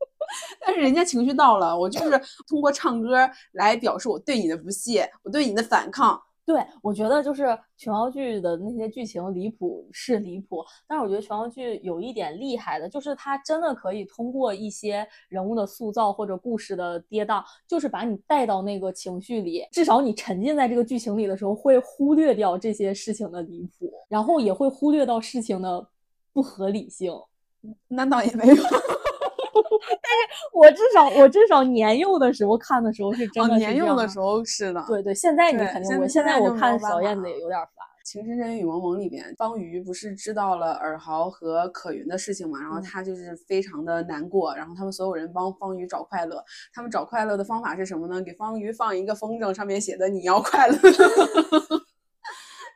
[0.61, 6.21] 但是人家情绪到了，我就是通过唱歌来表示我对你的不屑，我对你的反抗。
[6.49, 25.87] 对，我觉得就是琼瑶剧的那些剧情离谱是离谱，但是我觉得琼瑶剧有一点厉害的，就是它真的可以通过一些人物的塑造或者故事的跌宕，就是把你带到那个情绪里，至少你沉浸在这个剧情里的时候，会忽略掉这些事情的离谱，然后也会忽略到事情的
[26.33, 27.13] 不合理性。
[27.87, 28.55] 那倒也没有。
[29.87, 37.85] 但是我至少我至少年幼的时候看的时候是真的年幼的时候是的，对对，现在你肯定我现在我看小燕子也有点烦。
[38.11, 48.19] 《情深深雨蒙蒙》里边，方瑜不是知道了尔豪和可云的事情嘛，然后他就是非常的难过，然后他们所有人帮方瑜找快乐，他们找快乐的方法是什么呢？
[48.23, 50.75] 给方瑜放一个风筝，上面写的你要快乐。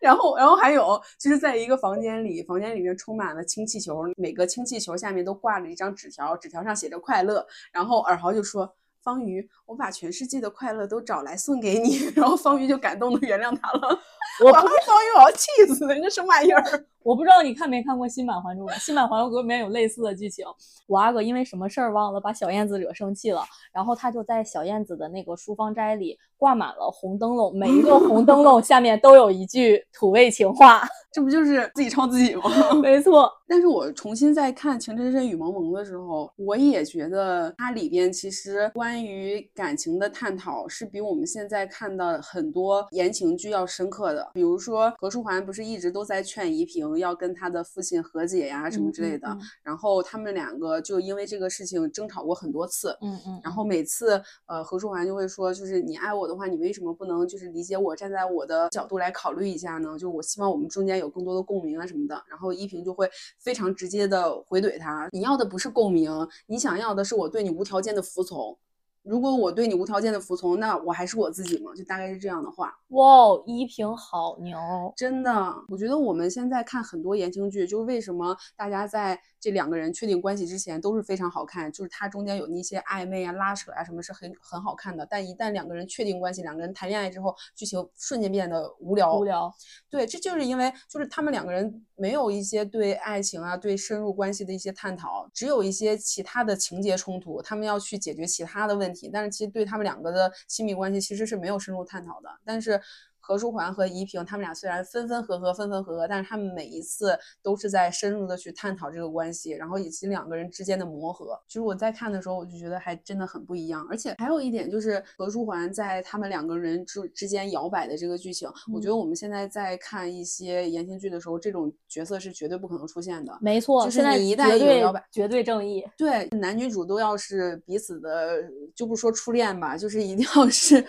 [0.03, 7.45] 然后，然后还有就是在一个房间里，房间里面充满了氢气球，每个氢气球下面都挂着一张纸条，纸条上写着快乐。
[7.71, 11.99] 然后尔豪就说：“方瑜，我把全世界的快乐都找来送给你。
[12.15, 13.97] ”然后方瑜就感动的原谅他了。
[14.43, 14.67] 我方瑜，
[15.15, 16.85] 我要气死了，你这什么玩意儿？
[17.03, 20.45] 我不知道你看没看过新版《还珠格格》，新版《还珠格格》里面有类似的剧情。
[20.87, 32.43] 五阿哥因为什么事儿忘了把小燕子惹生气了，然后他就在小燕子的那个书房斋里挂满了红灯笼，每一个红灯笼下面都有一句土味情话， 这不就是自己抄自己吗？
[32.81, 33.31] 没错。
[33.47, 44.31] 但是我重新再看《情深深雨蒙蒙》的时候，我也觉得它里边其实关于感情的探讨是比我们现在看的很多言情剧要深刻的。
[44.33, 46.92] 比如说何书桓不是一直都在劝怡萍。
[46.97, 49.37] 要跟他的父亲和解呀，什么之类的。
[49.61, 52.97] 然后他们两个就因为这个事情争吵过很多次。
[53.01, 53.41] 嗯嗯。
[53.43, 59.97] 然后每次，呃，何书桓就会说，就是你爱我的话，你为什么不能就是理解我，站在我的角度来考虑一下呢？
[59.97, 62.21] 就我希望我们中间有更多的共鸣啊什么的。
[62.29, 66.11] 然后依萍就会非常直接的回怼他：你要的不是共鸣，
[66.47, 68.57] 你想要的是我对你无条件的服从。
[69.03, 71.71] 如果我对你无条件的服从，那我还是我自己吗？
[71.75, 72.73] 就大概是这样的话。
[72.89, 73.05] 哇，
[73.45, 74.57] 依萍好牛，
[74.95, 75.31] 真的。
[75.67, 79.19] 我觉得我们现在看很多言情剧，就是为什么大家在。
[79.43, 85.05] 这两个人确定关系之前都是非常好看，就是他中间有那些暧昧啊、拉扯啊，什么是很很好看的。
[85.05, 89.17] 但一旦两个人确定关系，两个人谈恋爱之后，剧情瞬间变得无聊。
[89.17, 89.53] 无聊。
[89.89, 99.09] 对，这就是因为就是他们两个人没有一些对爱情啊、对深入关系的一些探讨，只有一些其他的情节冲突，他们要去解决其他的问题。
[99.13, 102.29] 但是其实对他们两个的亲密关系其实是没有深入探讨的。
[102.43, 102.81] 但是。
[103.25, 111.39] 何书桓和怡萍，他们俩虽然分分合合，分分合合，但是他们每一次都是在深入的去探讨这个关系，然后以及两个人之间的磨合。
[111.47, 113.87] 其实我在看的时候，我就觉得还真的很不一样。
[113.89, 123.37] 而且还有一点就是，何书桓在他们两个人之之间摇摆的这个剧情，我觉得我们现在在看一些言情剧的时候，这种角色是绝对不可能出现的。
[123.39, 125.81] 没错，就是你一旦有摇摆，绝对正义。
[125.97, 128.43] 对，男女主都要是彼此的，
[128.75, 130.83] 就不说初恋吧，就是一定要是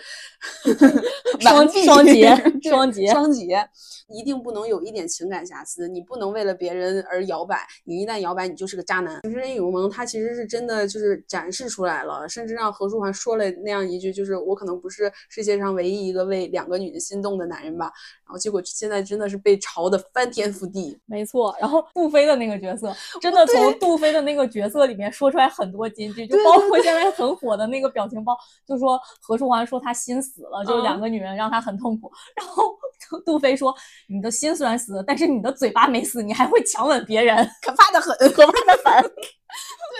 [1.39, 2.69] 双双节。
[2.69, 3.67] 双节，双节，
[4.07, 5.87] 一定不能有一点情感瑕疵。
[5.87, 9.21] 你不能为了别人而摇摆，你一旦摇摆，你就是个渣男。
[9.21, 17.91] 情深雨蒙，他其实是真的就是展示出来了，甚至让何书桓说了那样一句，就是我可能不是世界上唯一一个为两个女人心动的男人吧。
[18.25, 20.97] 然后结果现在真的是被嘲的翻天覆地。
[21.05, 28.35] 没错，然后杜飞的那个角色，真的从杜飞的那个角色里面说出来很多金句，就包括现在很火的那个表情包，
[28.67, 32.75] 就说何书桓说他心死了，就两个女人让他很痛苦，然后。
[33.07, 33.75] 杜杜飞说
[34.09, 39.11] ：“你的心虽然死了，但是你的嘴巴没死，你还会强吻别人，可怕的很，可怕的很。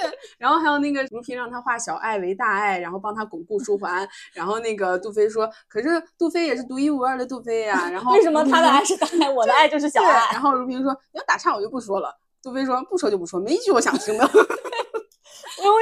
[0.02, 4.08] 对，然后还有那个如萍让他化小爱为大爱，然后帮他巩固书桓。
[4.34, 7.90] 然后那个杜飞说：可是杜飞也是独一无二的杜飞呀。
[7.90, 10.32] 然后为什么他的爱是大爱，我的爱就是小爱？
[10.32, 12.16] 然后如萍说：你要打岔我就不说了。
[12.44, 14.30] 杜飞说：不说就不说，没一句我想听的。”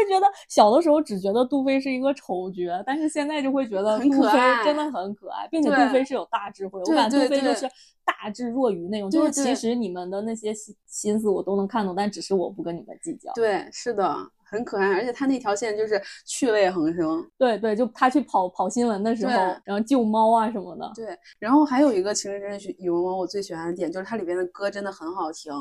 [0.07, 6.79] 觉得小的时候只觉得杜飞是一个丑角，但是现在就会觉得杜飞真的很可爱，并且杜飞是有大智慧。
[6.79, 7.69] 我感觉杜飞就是
[8.05, 13.31] 大智若愚那种，就是其实你们的那些心心思我都能看懂，但只是我不跟你们计较。
[13.33, 14.15] 对，是的。
[14.45, 17.27] 很可爱，而且他那条线就是趣味横生。
[17.39, 19.31] 对对，就他去跑跑新闻的时候，
[19.65, 20.91] 然后救猫啊什么的。
[20.93, 25.51] 对，然后还有一个《情深深雨蒙蒙》，我最喜欢的点就是它里边的歌真的很好听。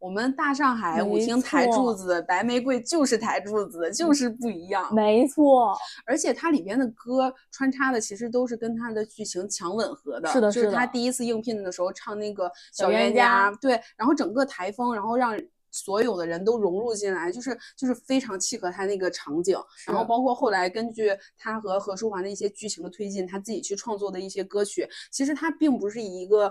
[0.00, 4.92] 我们大上海五星台柱子白玫瑰就是台柱子，就是不一样。
[4.94, 5.76] 没错，
[6.06, 10.28] 而且它里边的歌穿插的其实都是跟它的剧情强吻合的。
[10.30, 15.38] 是的，是他第一次应聘的时候唱那个小冤家，对，然后整个台风，然后让
[15.70, 19.54] 所有的人都融入进来，就是就是非常契合他那个场景。
[19.86, 26.50] 然后包括后来根据他和何书桓的一些剧情的推进，他自己去创作的一些歌曲，其实他并不是以一个。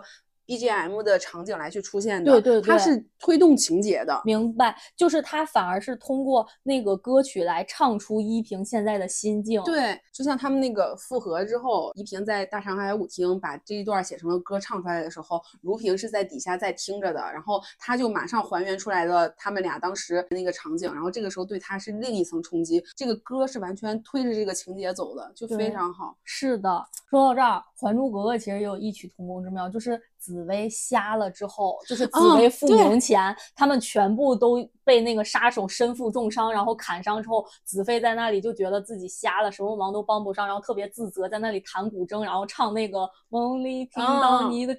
[0.49, 4.19] BGM 的场景来去出现的，对对对，它是推动情节的。
[4.25, 9.61] 明白，就是它反而是通过那个歌曲来唱出依萍现在的心境。
[9.63, 22.83] 对，就像他们那个复合之后，依萍在大上海舞厅把这一段写成了歌唱出来的时候，如萍是在底下在听着的，然后他就马上还原出来了他们俩当时那个场景，然后这个时候对他是另一层冲击。
[22.95, 26.17] 这个歌是完全推着这个情节走的，就非常好。
[26.23, 30.01] 是的，说到这儿，《还珠格格》其实也有异曲同工之妙，就是。
[30.19, 44.75] 紫薇瞎了之后，就是紫薇复明前，他们全部都被那个杀手身负重伤，然后砍伤之后，子妃在那里就觉得自己瞎了，什么忙都帮不上，然后特别自责，在那里弹古筝，然后唱那个梦里听到你的。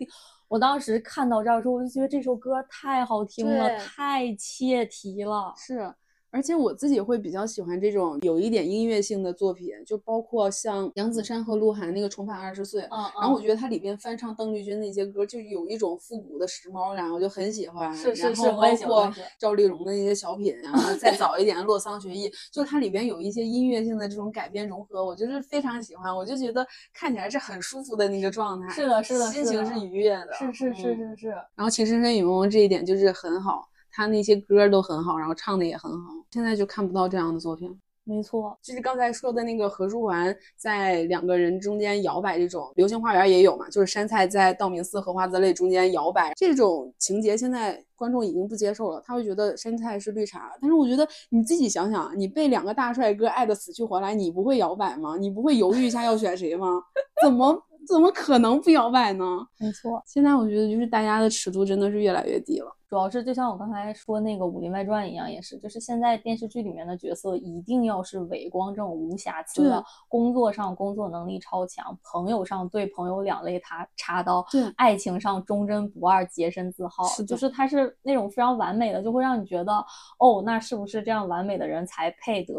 [0.46, 5.54] 我当时看到这儿的时候，我就觉得这首歌太好听了，太切题了。
[5.56, 5.94] 是。
[6.30, 12.82] 而且我自己会比较喜欢这种有一点音乐性的作品，就包括像杨子姗和鹿晗那个《重返二十岁》，
[13.20, 17.92] 然后我觉得它里边翻唱邓丽君那些歌，就有一种复古的时髦感，我就很喜欢。
[17.94, 26.14] 是是是，包括赵丽蓉的那些小品，然后再早一点《洛桑学艺》，就是它里边有一些音乐性的这种改编融合，我就是非常喜欢。
[26.14, 28.68] 我就觉得看起来是很舒服的那个状态。
[28.68, 30.32] 是的，是的，心情是愉悦的。
[30.38, 31.28] 是是是是是。
[31.28, 33.69] 然后《情深深雨蒙蒙》这一点就是很好。
[33.92, 37.78] 他那些歌都很好，然后唱的也很好，现在就看不到这样的作品。
[38.02, 50.50] 没错，就是刚才说的那个何书桓在两个人中间摇摆这种，《流星花园》也有嘛，就是山菜在道明寺和花泽类中间摇摆这种情节，现在观众已经不接受了，他会觉得山菜是绿茶。
[50.60, 55.16] 但是我觉得你自己想想，你被两个大帅哥爱的死去活来，你不会摇摆吗？
[55.16, 56.82] 你不会犹豫一下要选谁吗？
[57.22, 59.24] 怎么怎么可能不摇摆呢？
[59.58, 62.76] 没错，现在我觉得就是大家的尺度真的是越来越低了。
[62.90, 79.72] 主要是就像我刚才说那个《武林外传》一样，也是，就是现在电视剧里面的角色一定要是伟光正无瑕疵的，工作上工作能力超强，朋友上对朋友两肋插插刀，对，爱情上忠贞不二，洁身自好，就是他是那种非常完美的，就会让你觉得，
[80.18, 82.54] 哦，那是不是这样完美的人才配得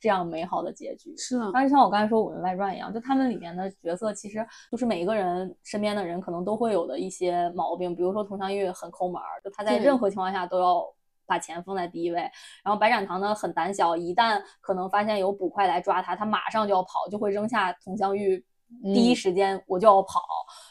[0.00, 1.16] 这样美好的结局？
[1.16, 9.75] 是啊，但是像我刚才说《武林外传》一样，就他们里面的角色，其实就是每一个人身边的人可能都会有的一些毛病，比如说佟湘玉很抠门，就他在。
[9.78, 10.84] 任何情况下都要
[11.26, 12.20] 把钱放在第一位，
[12.62, 18.44] 然后白展堂呢很胆小，一旦可能发现有捕快来抓他，他马上就要跑，就会扔下佟湘玉，
[18.82, 20.20] 第一时间我就要跑。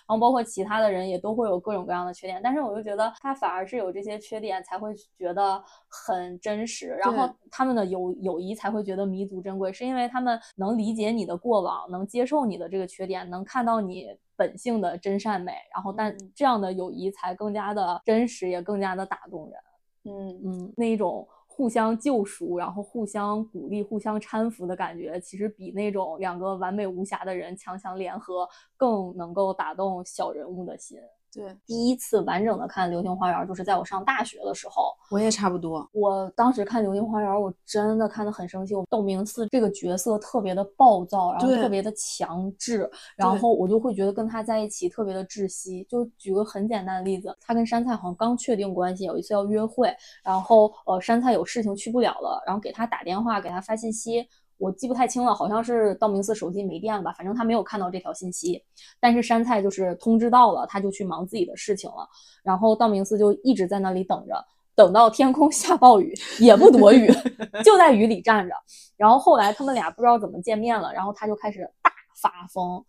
[0.08, 14.18] 然后包括其他的人也都会有各种各样的缺点，但是我就觉得他反而是有这些缺点才会觉得很真实，然后他们的友友谊才会觉得弥足珍贵，是因为他们能理解你的过往，能接受你的这个缺点，能看到你。
[14.36, 19.60] 本性的真善美，然后但这样的友谊才更加的真实，也更加的打动人。
[20.04, 31.00] 嗯嗯，那一种互相救赎，然后互相鼓励、互相搀扶的感觉，其实比那种两个完美无瑕的人强强联合更能够打动小人物的心。
[31.36, 34.94] 对，第一次完整的看《流星花园》就是在我上大学的时候。
[35.12, 35.88] 我也差不多。
[35.92, 38.74] 我当时看《流星花园》，我真的看得很生气。
[38.74, 45.86] 我道明寺这个角色特别的暴躁，然后特别的强制，然后我就会觉得跟他在一起特别的窒息。
[45.90, 54.26] 就举个很简单的例子，他跟山菜好像刚确定关系，有一次要约会，然后呃山菜有事情去不了了，然后给他打电话，给他发信息。
[54.58, 58.64] 我记不太清了，好像是道明寺手机没电了吧，反正他没有看到这条信息。
[59.00, 62.08] 但是山菜就是通知到了，他就去忙自己的事情了。
[62.44, 64.46] 然后道明寺就一直在那里等着，
[64.76, 67.08] 等到天空 下暴雨也不躲雨，
[67.64, 68.54] 就在雨里站着。
[68.98, 71.92] 然后后来他们俩不知道怎么见面了，然后他就开始大
[72.22, 72.84] 发疯。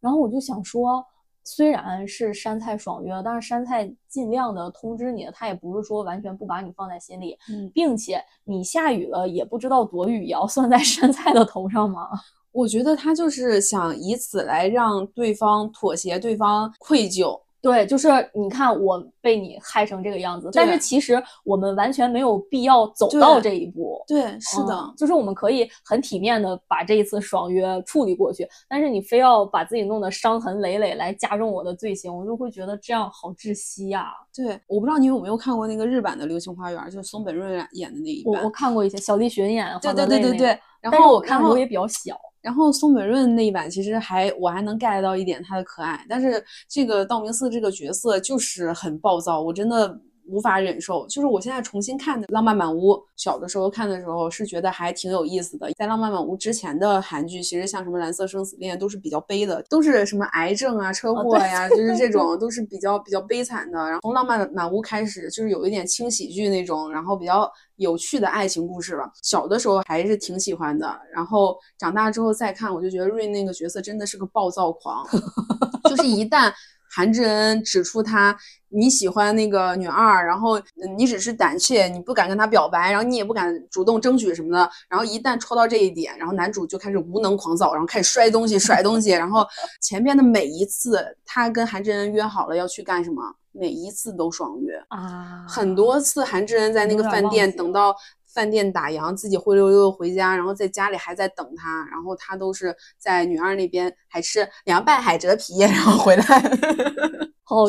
[0.00, 1.04] 然后我就想说。
[1.44, 7.36] 虽然是山菜爽约，但是山菜尽量的通知你，他也不是说完全不把你放在心里，
[7.74, 12.08] 并且你下雨了也不知道躲雨，也要算在山菜的头上吗？
[12.52, 24.02] 我觉得他就是想以此来让对方妥协，对方愧疚，对，就是你看我被你害成这个样子，但是其实我们完全没有必要走到这一步。
[24.06, 34.10] 对，是的，就是我们可以很体面的把这一次爽约处理过去，但是你非要把自己弄得伤痕累累来加重我的罪行，我就会觉得这样好窒息呀。
[34.34, 38.40] 对，我不知道你有没有看过那个日版的《流星花园》，就是松本润演的那一版。
[38.42, 39.66] 我我看过一些，小栗旬演。
[39.82, 40.58] 对对对对对。
[40.80, 42.18] 然后我看的时候也比较小。
[42.42, 50.00] 然后松本润那一版其实还我还能 get 到一点他的可爱，但是这个道明寺这个角色就是很暴躁，我真的。
[50.30, 55.70] 无法忍受，就是我现在重新看的《浪漫满屋》，小的时候看的时候是觉得还挺有意思的。
[55.76, 63.78] 在《浪漫满屋》之前的韩剧，其实像什么《蓝色生死恋》都是比较悲的，都是什么癌症啊、车祸呀，就是这 种都是比较比较悲惨的。
[63.78, 69.10] 然后从《浪漫满屋》开始，就是有一点轻喜剧那种，然后比较有趣的爱情故事了。
[69.22, 75.04] 小的时候还是挺喜欢的，然后长大之后再看，我就觉得瑞那个角色真的是个暴躁狂，
[75.90, 76.52] 就是一旦。
[76.92, 78.36] 韩志恩指出他
[78.70, 80.60] 你喜欢那个女二，然后
[80.96, 84.70] 你只是胆怯，你不敢跟她表白，然后你也不敢主动争取什么的。
[84.88, 89.10] 然后一旦戳到这一点，然后男主就开始无能狂躁，然后开始摔东西、 甩东西。
[89.10, 89.46] 然后
[89.80, 97.94] 前边的每一次他跟韩志恩约好了要去干什么，每一次都爽约啊，很多次韩志恩在那个饭店等到。
[98.32, 106.24] 饭店打烊，自己灰溜溜的回家，然后在家里还在等他，然后他都是在女二那边还吃凉拌海蜇皮，然后回来，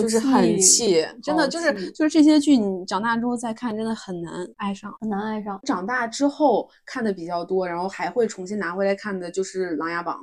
[0.02, 5.60] 就是很气，真的就是就是这些剧，你长大之后再看，真的很难爱上，很难爱上。
[5.64, 10.20] 长大之后看的比较多，然后还会重新拿回来看的，就是《琅琊榜》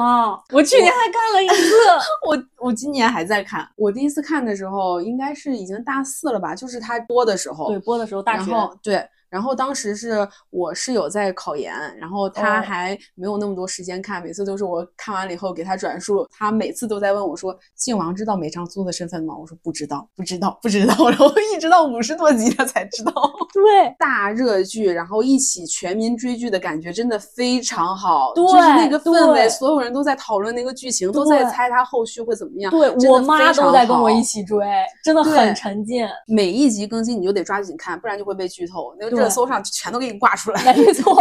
[0.00, 1.72] 哦，我去年还看了一次，
[2.26, 3.68] 我我今年还在看。
[3.76, 9.08] 我第一次看的时候，应该是已经大四了吧，就是他播的时候，对，播的时候大学，对。
[9.34, 20.94] 然后当时是我室友在考研，然后他还没有那么多时间看，每次都是我看完了以后给他转述，他每次都在问我说：“靖王知道梅长苏的身份吗？”我说：“不知道，不知道，不知道。
[21.10, 23.12] ”然后一直到五十多集他才知道。
[23.52, 32.70] 对，大热剧，然后一起全民追剧的感觉真的非常好，就是那个氛围，所有人都在讨论那个剧情，都在猜他后续会怎么样。
[32.70, 34.64] 对我妈都在跟我一起追，
[35.02, 36.06] 真的很沉浸。
[36.28, 38.94] 每一集更新你就得抓紧看，不然就会被剧透。
[39.00, 39.98] 那个热搜上全都。
[39.98, 41.16] 给你挂出来，没错。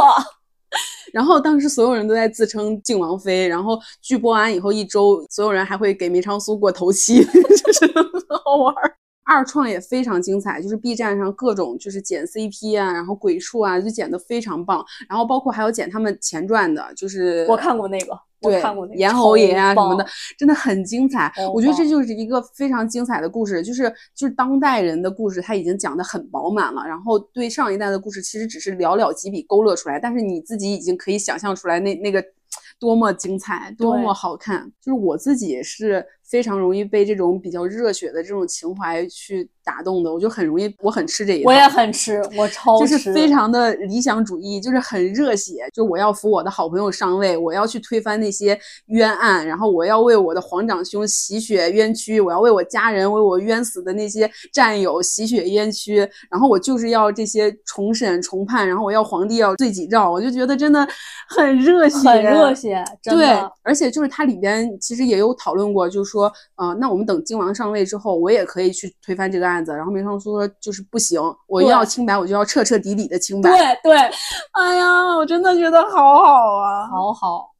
[1.14, 8.76] 然后当时所有人都在自称靖王妃，然后剧播完以后一周，所有人还会给梅长苏过头七， 就是很好玩。
[9.26, 14.84] 二创也非常精彩，就是 B 站上各种就是剪 CP 啊，然后鬼畜啊，就剪得非常棒。
[15.08, 18.20] 然后包括还有剪他们前传的，就是我看过那个。
[18.44, 18.62] 对，
[18.96, 20.06] 严侯爷啊什么的，
[20.38, 21.32] 真的很精彩。
[21.54, 26.84] 我觉得这就是一个非常精彩的故事，就是就是当代人的故事，他已经讲的很饱满了。
[26.86, 32.24] 然后对上一代的故事，其实只是寥寥几笔勾勒出来，但是你自己已经可以想象出来那那个
[32.80, 34.72] 多么精彩，多么好看。
[34.82, 39.48] 就是我自己是非常容易被这种比较热血的这种情怀去。
[39.66, 41.50] 打动的，我就很容易，我很吃这一套。
[41.50, 60.86] 我也很吃，我超就是非常的理想主义，就是很热血，就我要扶我的好朋友上位，我要去推翻那些冤案，然后我要为我的皇长兄洗血冤屈，我要为我家人为我冤死的那些战友洗血冤屈，然后我就是要这些重审重判，然后我要皇帝要罪己诏，我就觉得真的
[61.30, 63.30] 很热血，很热血，对，
[63.62, 66.23] 而且就是它里边其实也有讨论过，就是说，
[66.58, 69.54] 呃，那我们等靖王上位之后，我也可以去推翻这个案。
[69.54, 73.52] 案子，然后梅长苏说就是不行，我要清白，我就要彻彻底底的清白。
[73.52, 73.98] 对对，
[74.54, 77.53] 哎呀，我真的觉得好好啊，好好。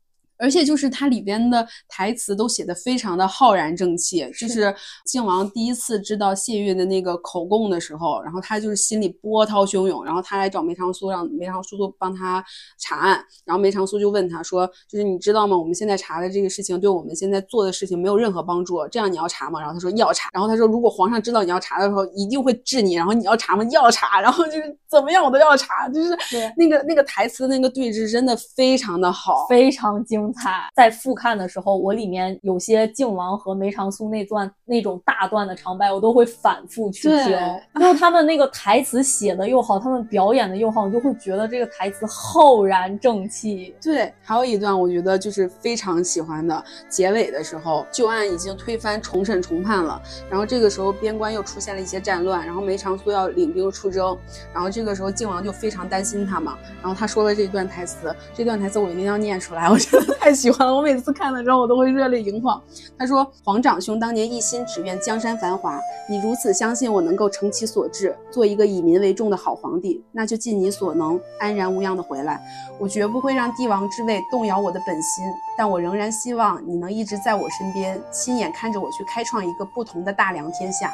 [0.44, 4.76] 而且就是它里边的台词都写的非常的浩然正气，就是
[5.06, 12.44] 靖王第一次知道谢玉的那个口供的时候，然后他就是心里波涛汹涌，然后他来找梅长苏，让梅长苏帮他
[12.78, 15.58] 查案，然后梅长苏就问他说，就是你知道吗？
[15.58, 19.62] 我们现在查的这个事情对我们现在做的事情没有任何帮助，这样你要查吗？
[19.62, 23.64] 然后他说要查，然后他说如果皇上知道你要查的时候，一定会治你，然后你要查吗？
[23.72, 26.10] 要查，然后就是怎么样我都要查，就是
[26.58, 30.33] 那个那个台词那个对峙真的非常的好，非常精。
[30.34, 37.32] 精彩，在复看的时候，我里面有些靖王和梅长苏那段那种大段的长白，我都会反复去听，
[37.74, 43.76] 然后他们那个台词写的又好，他们表演的又好，我就会觉得这个台词浩然正气。
[43.82, 54.18] 对，还有一段我觉得就是非常喜欢的，结尾的时候，旧案已经推翻重审重判了，然后这个时候边关又出现了一些战乱，然后梅长苏要领兵出征，
[54.52, 60.14] 然后这个时候靖王就非常担心他嘛，然后他说了这段台词，这段台词我一定要念出来，我觉得。
[60.24, 62.60] 太喜欢了，我每次看的时候我都会热泪盈眶。
[62.98, 65.78] 他说：“皇长兄当年一心只愿江山繁华，
[66.10, 72.42] 你如此相信我能够成其所志，做一个以民为重的好皇帝，那就尽你所能，安然无恙的回来。
[72.80, 75.26] 我绝不会让帝王之位动摇我的本心，
[75.58, 80.90] 但我仍然希望你能一直在我身边，亲眼看着我去开创一个不同的大梁天下。”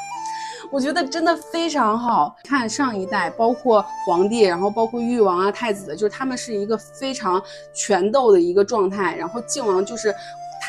[0.72, 2.70] 我觉得真的非常好看。
[2.70, 7.41] 上一代包括皇帝，然后包括誉王啊、太子，就是他们是一个非常
[7.74, 9.15] 权斗的一个状态。
[9.15, 10.13] 然后靖王就是。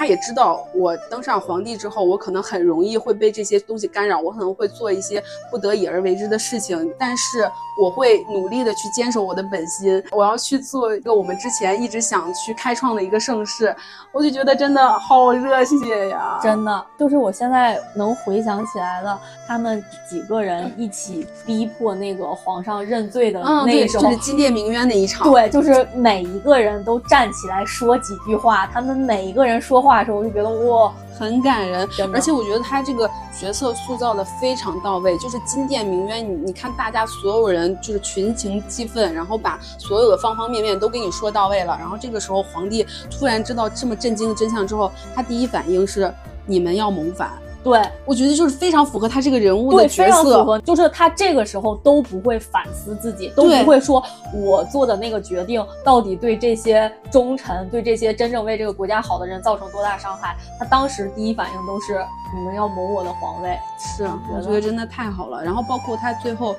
[0.01, 7.47] 他也知道我登上皇帝之后，我可能很容易会被这些东西干扰，我可能会做一些不得已而为之的事情，但是
[7.79, 13.77] 我会努力的去坚守我的本心，我要去做一个我们之前一直想去开创的一个盛世，
[14.11, 16.41] 我就觉得真的好热血呀！
[16.43, 29.79] 真的，就是我现在能回想起来的，他们几个人一起逼迫那个皇上认罪的那时候，就是金殿鸣冤那一场，对，就是每一个人都站起来说几句话，他们每一个人说。
[29.81, 35.19] 话的时候，我就觉得哇，很感人，而且我觉得他这个角色塑造的非常到位。
[35.19, 41.77] 就是金殿鸣冤，你你看大家所有人就是群情激愤，然后把所有的方方面面都给你说到位了。
[41.79, 46.13] 然后这个时候皇帝突然知道这么震惊的真相之后，他第一反应是
[46.47, 47.31] 你们要谋反。
[47.63, 54.03] 对，我觉得就是非常符合他这个人物的角色，就是他这个时候都不会反思自己，都不会说
[54.35, 60.37] 我做的那个决定到底对这些忠臣、对这些真正为这个国家好的人造成多大伤害。
[60.59, 62.05] 他当时第一反应都是
[62.35, 64.05] 你们要谋我的皇位，是，
[64.35, 65.45] 我觉得真的太好了。
[65.45, 66.57] 然后包括他最后。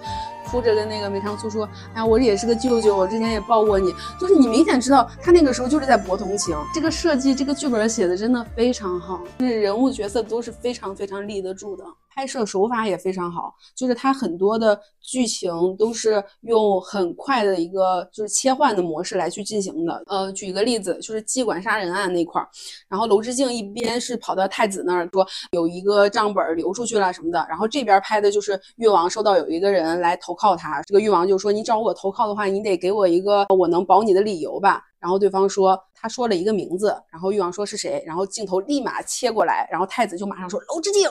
[0.51, 3.93] 哭着跟那个梅长苏说：“哎呀，我也是个舅舅，我之前也抱过你。
[4.19, 6.53] 就是你明显知道，他那个时候就是在博同情。
[6.73, 20.03] 这个设计，这个剧本写的真的非常好，就是人物角色都是非常非常立得住的。”拍摄手法也非常好，就是它很多的剧情都是用很快的一个就是切换的模式来去进行的。
[20.07, 22.47] 呃，举一个例子，就是妓馆杀人案那块儿，
[22.89, 34.83] 然后娄之敬一边是跑到太子那儿说有一个账本流出去了什么的，然后这边拍的就是誉王收到有一个人来投靠他，这个誉王就说你找我投靠的话，你得给我一个我能保你的理由吧。
[34.99, 41.09] 然后对方说他说了一个名字，然后誉王说是谁，然后镜头立马切过来，然后太子就马上说娄之敬。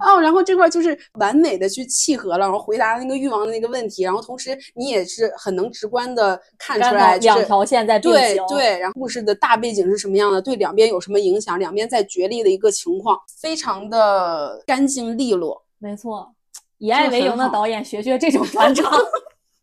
[0.00, 7.98] 哦，然后这块就是完美的去契合了，然后回答那个欲望的那个问题，然后同时你也是很能直观的看出来两条线在。
[7.98, 15.64] 对对，然后故事的大背景是什么样的，对两边有什么影响，两边在角力的一个情况，非常的干净利落。
[15.78, 16.32] 没错，
[16.78, 18.92] 以爱为营的导演学学这种转场，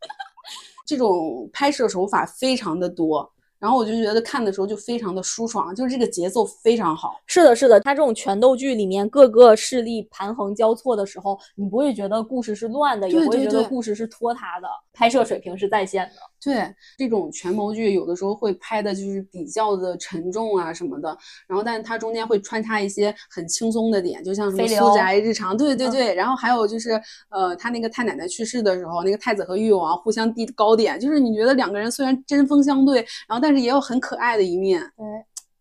[0.85, 3.31] 这种拍摄手法非常的多。
[3.63, 7.13] 然后我就觉得看的时候就非常的舒爽，就是这个节奏非常好。
[7.27, 16.15] 是的，是的，它这种权斗剧里面各个势力盘横交错的时候，你不会觉得故事是乱的，也不会觉得故事是拖沓的，拍摄水平是在线的。
[16.43, 21.17] 对，这种权谋剧有的时候会拍的就是比较的沉重啊什么的，
[21.47, 26.13] 然后但是它中间会穿插一些很轻松的点，就像什么苏宅日常，对对对。
[26.13, 34.81] 然后还有就是，呃，他那个太奶奶去世的时候，那个太子和誉王互相递糕点，就是你觉得两个人虽然针锋相对，然后但是也有很可爱的一面。
[34.97, 35.05] 对。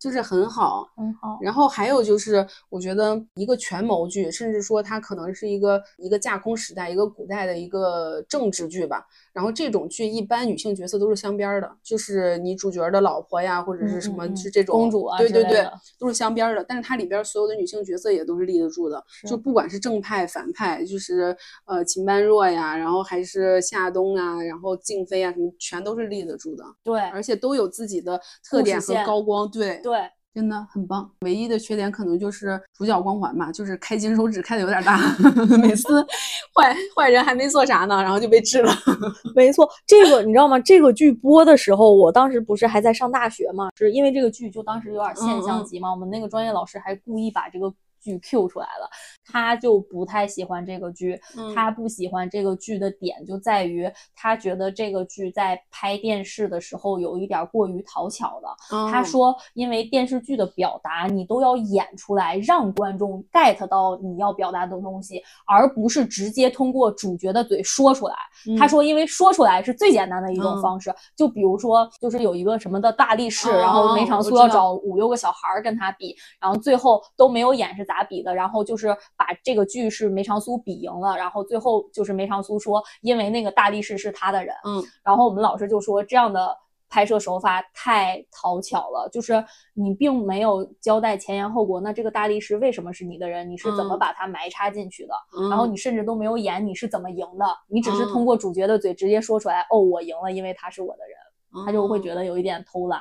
[0.03, 1.39] 就是很好，很好。
[1.41, 9.07] 然后还有就是，我觉得一个权谋剧，甚至说它可能是一个一个架空时代、一个古代的一个政治剧吧。
[9.31, 15.65] 然后这种剧一般女性角色都是镶边的，就是你主角的老婆呀，或者是什么，是这种公主啊，对对对，
[15.97, 16.61] 都是镶边的。
[16.65, 21.33] 但是它里边所有的女性角色也都是立得住的，就不管是正派反派，就是
[21.63, 26.65] 呃秦般若呀，然后还是夏冬啊，然后静妃啊，什么全都是立得住的。
[26.83, 29.49] 对，而且都有自己的特点和高光。
[29.49, 29.92] 对对。
[30.33, 34.99] 真的很棒，唯一的缺点可能就是主角光环吧，就是开金手指开的有点大，
[35.61, 36.01] 每次
[36.57, 38.73] 坏坏人还没做啥呢，然后就被治了。
[39.35, 40.59] 没错，这个你知道吗？
[40.59, 47.71] 这个剧播的时候，我当时不是还在上大学嘛，是因为这个剧就当时有点现象级嘛，我们那个专业老师还故意把这个。
[48.03, 48.89] 剧 Q 出来了，
[49.25, 51.19] 他就不太喜欢这个剧。
[51.55, 58.55] 他不喜欢这个剧的点就在于，他觉得这个剧在拍电视的时候有一点过于讨巧了。
[58.91, 68.15] 他说，因为电视剧的表达你都要演出来，让观众 get 到你要表达的东西，而不是直接通过主角的嘴说出来。
[68.59, 70.93] 他说，因为说出来是最简单的一种方式。
[71.15, 77.92] 就比如说，就是有一个什么的大力士，然后梅长苏要找五六个小孩跟他比，然后最后都没有演是咋。
[77.93, 86.57] 打比的，然后就是把这个剧是梅长苏比赢了，然后最后就是梅长苏说，因为那个大力士是他的人，嗯，然后我们老师就说这样的
[86.89, 93.47] 拍摄手法太讨巧了，就是你并没有交代前因后果，那这个大力士为什么是你的人？
[93.47, 95.13] 你是怎么把他埋插进去的？
[95.49, 102.99] 然后你甚至都没有演你是怎么赢的，你只是通过主角的嘴直接说出来，哦，我赢了，因为他是我的人，他就会觉得有一点偷懒。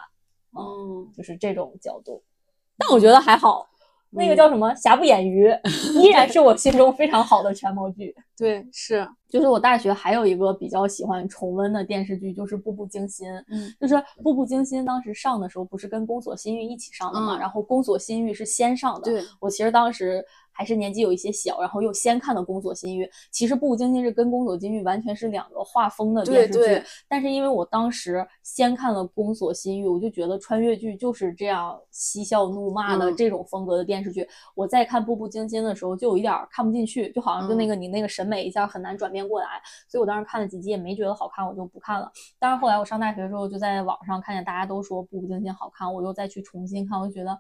[0.55, 2.22] 嗯，就是这种角度。
[2.76, 3.66] 但我觉得还好，
[4.13, 5.49] 那个叫什么《瑕不掩瑜
[6.01, 8.15] 》，依然是我心中非常好的权谋剧。
[8.37, 13.29] 对，是，就是我大学还有一个比较喜欢重温的电视剧，就是《步步惊心》。
[13.49, 17.39] 嗯，就是《步步惊心》当时上的时候，不是跟《宫锁心玉》一起上的嘛？
[17.39, 19.03] 然后《宫锁心玉》是先上的。
[19.03, 20.25] 对，我其实当时。
[20.53, 26.83] 还是年纪有一些小，然后又先看的《宫锁心玉》，其实《步步惊心》是跟《宫锁心玉》完全是两个画风的电视剧。
[27.09, 34.29] 但是因为我当时先看了《宫锁心玉》，我就觉得穿越剧就是这样嬉笑怒骂的这种风格的电视剧。
[34.55, 39.47] 我再看《步步惊心》的时候，就有一点看不进去，就好像就那个你那个审美一下很难转变过来。
[39.89, 42.11] 所以我当时看了几集也没觉得好看，我就不看了。
[42.39, 47.39] 但是后来我上大学的时候，就在网上看见大家都说《步步惊心》好看，我又再去重新看，我就觉得。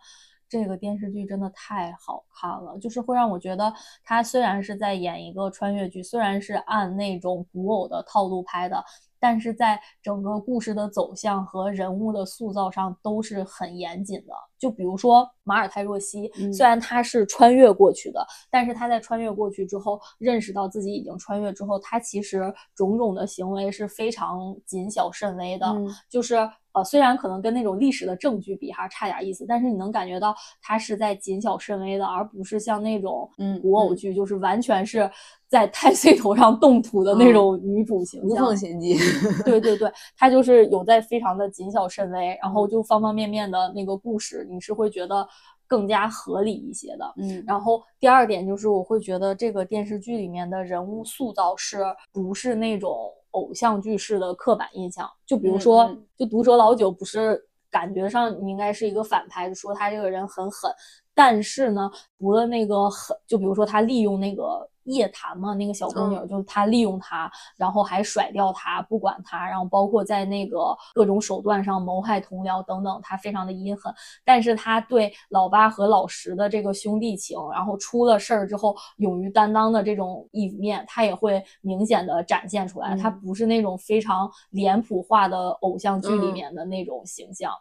[0.52, 3.72] 这个电视剧真的太好看了，就是会让我觉得，
[4.04, 8.84] 它虽然是在演一个穿越剧，虽然是按那种古偶的套路拍的，
[9.18, 14.34] 但是在整个故事的走向和人物的塑造上都是很严谨的。
[14.62, 25.66] 就比如说马尔泰若曦，虽然他是穿越过去的，但是他在穿越过去之后，认识到自己已经穿越之后，他其实种种的行为是非常谨小慎微的，
[26.08, 26.48] 就是。
[26.74, 35.10] 呃，虽然可能跟那种历史的证据比还差点意思，但是你能感觉到她是在谨小慎微的，而不是像那种嗯古偶剧，就是完全是
[35.50, 38.30] 在太岁头上动土的那种女主形象。
[38.30, 38.96] 无缝衔接。
[39.44, 45.26] 对对对，她就是有在非常的谨小慎微，然后就方方面面的那个故事，你是会觉得
[45.66, 47.12] 更加合理一些的。
[47.16, 51.82] 嗯，然后第二点就是我会觉得这个电视剧里面的人物塑造是
[52.12, 53.12] 不是那种。
[53.32, 60.70] 偶像剧式的刻板印象，就比如说，就毒舌老九不是感觉上你应该是一个反派，说他这个人很狠，
[61.14, 64.68] 但是呢，除了那个狠，就比如说他利用那个。
[64.84, 73.92] 夜谈嘛，那个小宫女就是他利用他，然后还甩掉他，不管他，然后包括在那个各种手段上谋害同僚等等，他非常的阴狠。
[74.24, 82.96] 但是他对老八和老十的这个兄弟情，然后出了事儿之后勇于担当的这种一面，他也会明显的展现出来。
[82.96, 87.52] 他不是那种非常脸谱化的偶像剧里面的那种形象。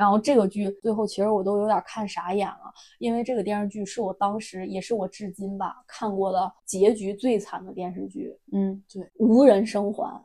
[0.00, 8.34] 然后这个剧最后其实我都有点看傻眼了，因为这个电视剧是我当时也是我至今吧看过的结局最惨的电视剧。
[8.50, 10.18] 嗯，对，无人生还，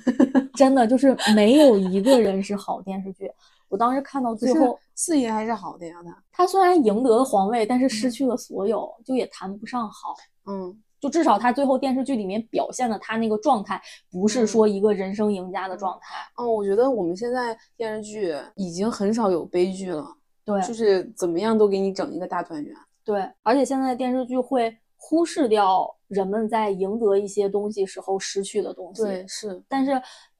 [0.56, 3.30] 真的就是没有一个人是好电视剧。
[3.68, 5.96] 我当时看到最后，四爷还是好的呀，
[6.32, 10.14] 他他虽然赢得了皇位，但是失去了所有，就也谈不上好。
[10.46, 10.74] 嗯。
[11.00, 13.80] 就至少他最后电视剧里面表现的他那个状态，
[14.10, 16.16] 不是说一个人生赢家的状态。
[16.36, 20.06] 哦，我觉得我们现在电视剧已经很少有悲剧了。
[20.44, 22.74] 对，就是怎么样都给你整一个大团圆。
[23.04, 29.02] 对，而且现在电视剧会忽视掉人们在赢得一些东西时候失去的东西。
[29.02, 29.62] 对，是。
[29.68, 29.92] 但是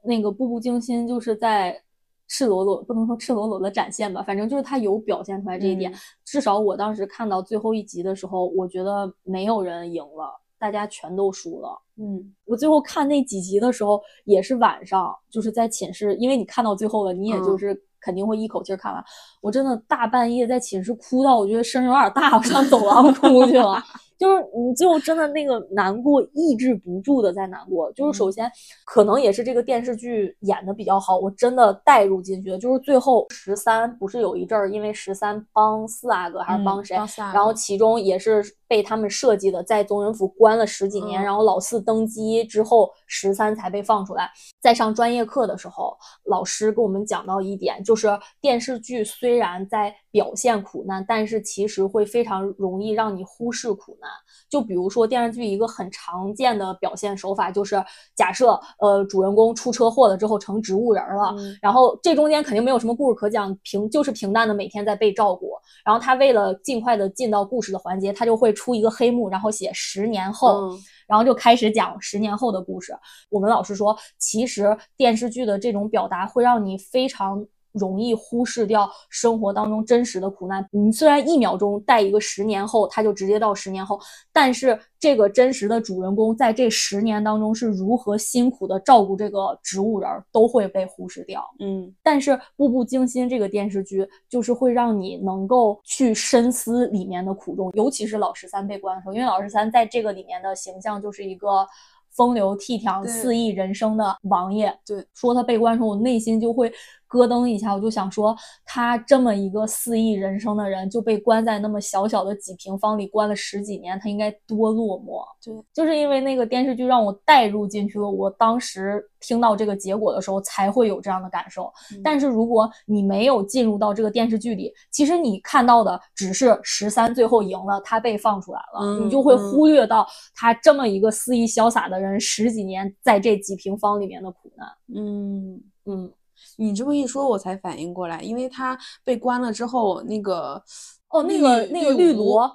[0.02, 1.80] 那个《步步惊心》就是在
[2.26, 5.92] 赤裸裸，不能说赤裸裸的展现吧，反正就是他有表现出来这一点。
[6.24, 10.40] 至少我当时看到最后一集的时候，我觉得没有人赢了。
[10.58, 11.70] 大家全都输了。
[11.96, 19.02] 嗯，我最后看那几集的时候，也是晚上，就是在寝室，因为你看到最后了，你也就是肯定会一口气看完。
[19.40, 23.82] 我真的大半夜在寝室哭到，我觉得声有点大，我上走廊哭去了。
[24.18, 28.50] 就是你最后真的那个难过抑制不住的在难过，就是首先
[28.84, 32.58] 可能也是这个电视剧演的比较好，我真的带入进去了。
[32.58, 36.96] 就是最后十三不是有一阵儿因为十三帮四阿哥还是帮谁，
[37.32, 44.30] 然后其中也是被他们设计的，在宗人府关了十几年，然后老四登基之后十三才被放出来。
[44.60, 48.08] 在上专业课的时候，老师给我们讲到一点，就是
[48.40, 54.10] 电视剧虽然在表现苦难，但是其实会非常容易让你忽视苦难。
[54.50, 57.82] 就比如说电视剧一个很常见的表现手法，就是
[58.14, 65.52] 假设呃主人公出车祸了之后成植物人了，然后这中间肯定没有什么故事可讲，平就是平淡的每天在被照顾。
[65.84, 72.92] 然后他为了尽快的进到故事的环节，他就会出一个黑幕，然后写十年后，然后就开始讲十年后的故事。
[73.30, 77.46] 我们老师说，其实电视剧的这种表达会让你非常。
[77.72, 80.66] 容易忽视掉生活当中真实的苦难。
[80.70, 83.98] 你虽然一秒钟带一个十年后，他就直接到十年后，
[84.32, 91.44] 但是这个真实的主人公在这十年当中是如何辛苦的照顾这个植物人，都会被忽视掉。
[91.60, 101.66] 嗯，但是《步步惊心》这个电视剧就是会让你能够去深思里面的苦衷，尤其是老十三被关的时候，因为老十三在这个里面的形象就是一个。
[102.10, 106.72] 风流倜傥、肆意人生的王爷，对，说他被关的时候，我内心就会
[107.08, 115.24] 咯噔一下，我就想说，他这么一个肆意人生的人，就被关在那么小小的几平方里关了十几年，他应该多落寞。
[115.42, 121.72] 对，就是因为那个电视剧让我带入进去了，我当时听到这个结果的时候才会有这样的感受。
[122.04, 134.68] 但是如果你没有进入到这个电视剧里，其实你看到的只是十三最后赢了，他被放出来了，你就会忽略到他这么一个肆意潇洒的人十几年在这几平方里面的苦难。
[134.94, 136.12] 嗯嗯。
[136.60, 140.60] 你这么一说，我才反应过来，因为他被关了之后，那个
[141.08, 142.50] 哦，那个那个绿萝，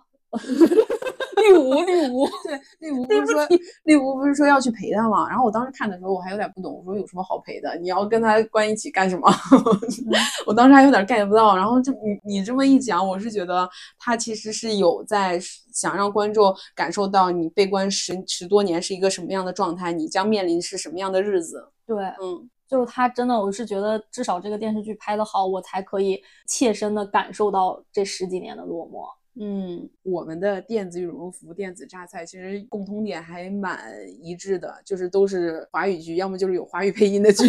[1.38, 3.48] 绿芜绿芜， 对，绿芜不是说
[3.84, 5.28] 绿芜不是说要去陪他吗？
[5.30, 7.78] 然后我当时看的时候，我还有点不懂，我说有什么好陪的？
[7.78, 9.28] 你要跟他关一起干什么？
[10.46, 11.56] 我当时还有点 get 不到。
[11.56, 15.40] 然后就你你这么一讲，我是觉得他其实是有在
[15.74, 21.70] 想让观众感受到你被关十十多年是一个什么样的状态，你将面临是什么样的日子。
[21.88, 22.50] 对，嗯。
[22.74, 29.06] 就是他真的，我是觉得至少这个电视剧拍得好，我才可以切身的感受到这十几年的落寞。
[29.40, 33.80] 嗯，我们的电子羽绒服、电子榨菜其实共通点还蛮
[34.20, 37.46] 一致的，就是都是华语剧，要么就是有华语配音的剧。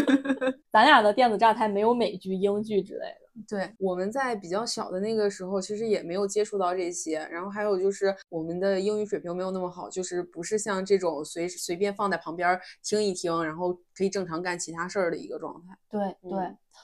[0.72, 3.25] 咱俩的电子榨菜没有美剧、英剧之类的。
[3.48, 7.18] 对，我们在比较小的那个时候，其实也没有接触到这些。
[7.30, 15.76] 然后还有就是我们的英语水平没有那么好，就是不是像这种随随便放在旁边听一听，然后可以正常干其他事儿的一个状态。
[15.90, 16.38] 对对。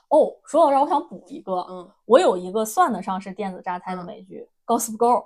[0.09, 5.24] 哦，说到这儿，我想补一个，嗯，我有一个算得上是电子榨菜的美剧《Gossip Girl》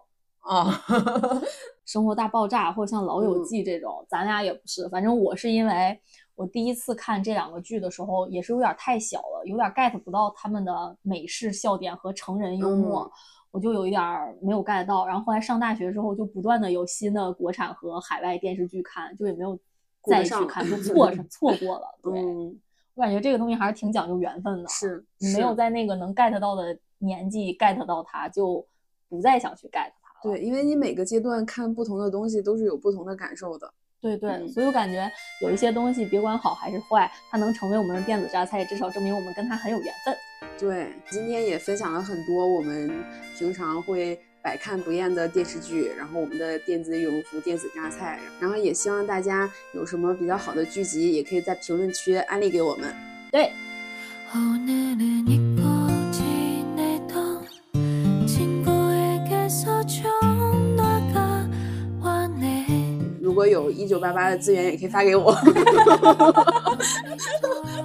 [0.48, 0.84] 啊，
[1.84, 4.88] 生活大爆炸或者像《老友记》这种，咱俩也不是。
[4.88, 6.00] 反正我是因为。
[6.36, 13.10] 我第一次看这两个剧的时候，也是有点太小了，有点 get 不到他们的美式笑点和成人幽默，
[13.50, 14.02] 我就有一点
[14.42, 15.06] 没有 get 到。
[15.06, 19.58] 然后后来上大学之后，就不断的有新的国产和海外电视剧看，就也没有
[20.04, 21.86] 再去看，就错 错过了。
[22.02, 22.22] 对，
[22.94, 28.62] 我感觉这个东西还是挺讲究缘分的，是你没有在那个能 get 到的年纪 get 到它，就
[29.08, 30.34] 不再想去 get 它了。
[30.34, 33.72] 对，因为你每个阶段看不同的东西都是有不同的感受的。
[34.06, 40.16] 对对，所以我感觉有一些东西，别管好还是坏，它能成为我们的电子榨菜，至少证明我们跟它很有缘分。
[40.58, 43.04] 对，今天也分享了很多我们
[43.36, 52.94] 平常会百看不厌的电视剧，然后我们的电子羽绒服、电子榨菜，然后也希望大家有什么比较好的剧集，也可以在评论区安利给我们。
[53.32, 53.50] 对。
[63.36, 65.32] 果有一九八八的资源，也可以发给我。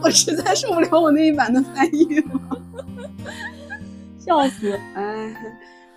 [0.01, 2.25] 我实在受不了我那一版的翻译了，
[4.17, 4.79] 笑死！
[4.95, 5.31] 哎，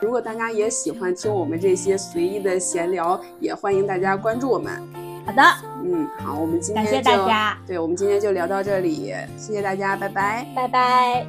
[0.00, 4.70] 如果大家也喜欢听我们这些随意的闲聊，也欢迎大家关注我们。
[5.24, 5.42] 好的，
[5.82, 7.56] 嗯，好，我们今天感谢大家。
[7.66, 11.26] 对，我们今天就聊到这里，谢谢大家，拜拜，拜拜。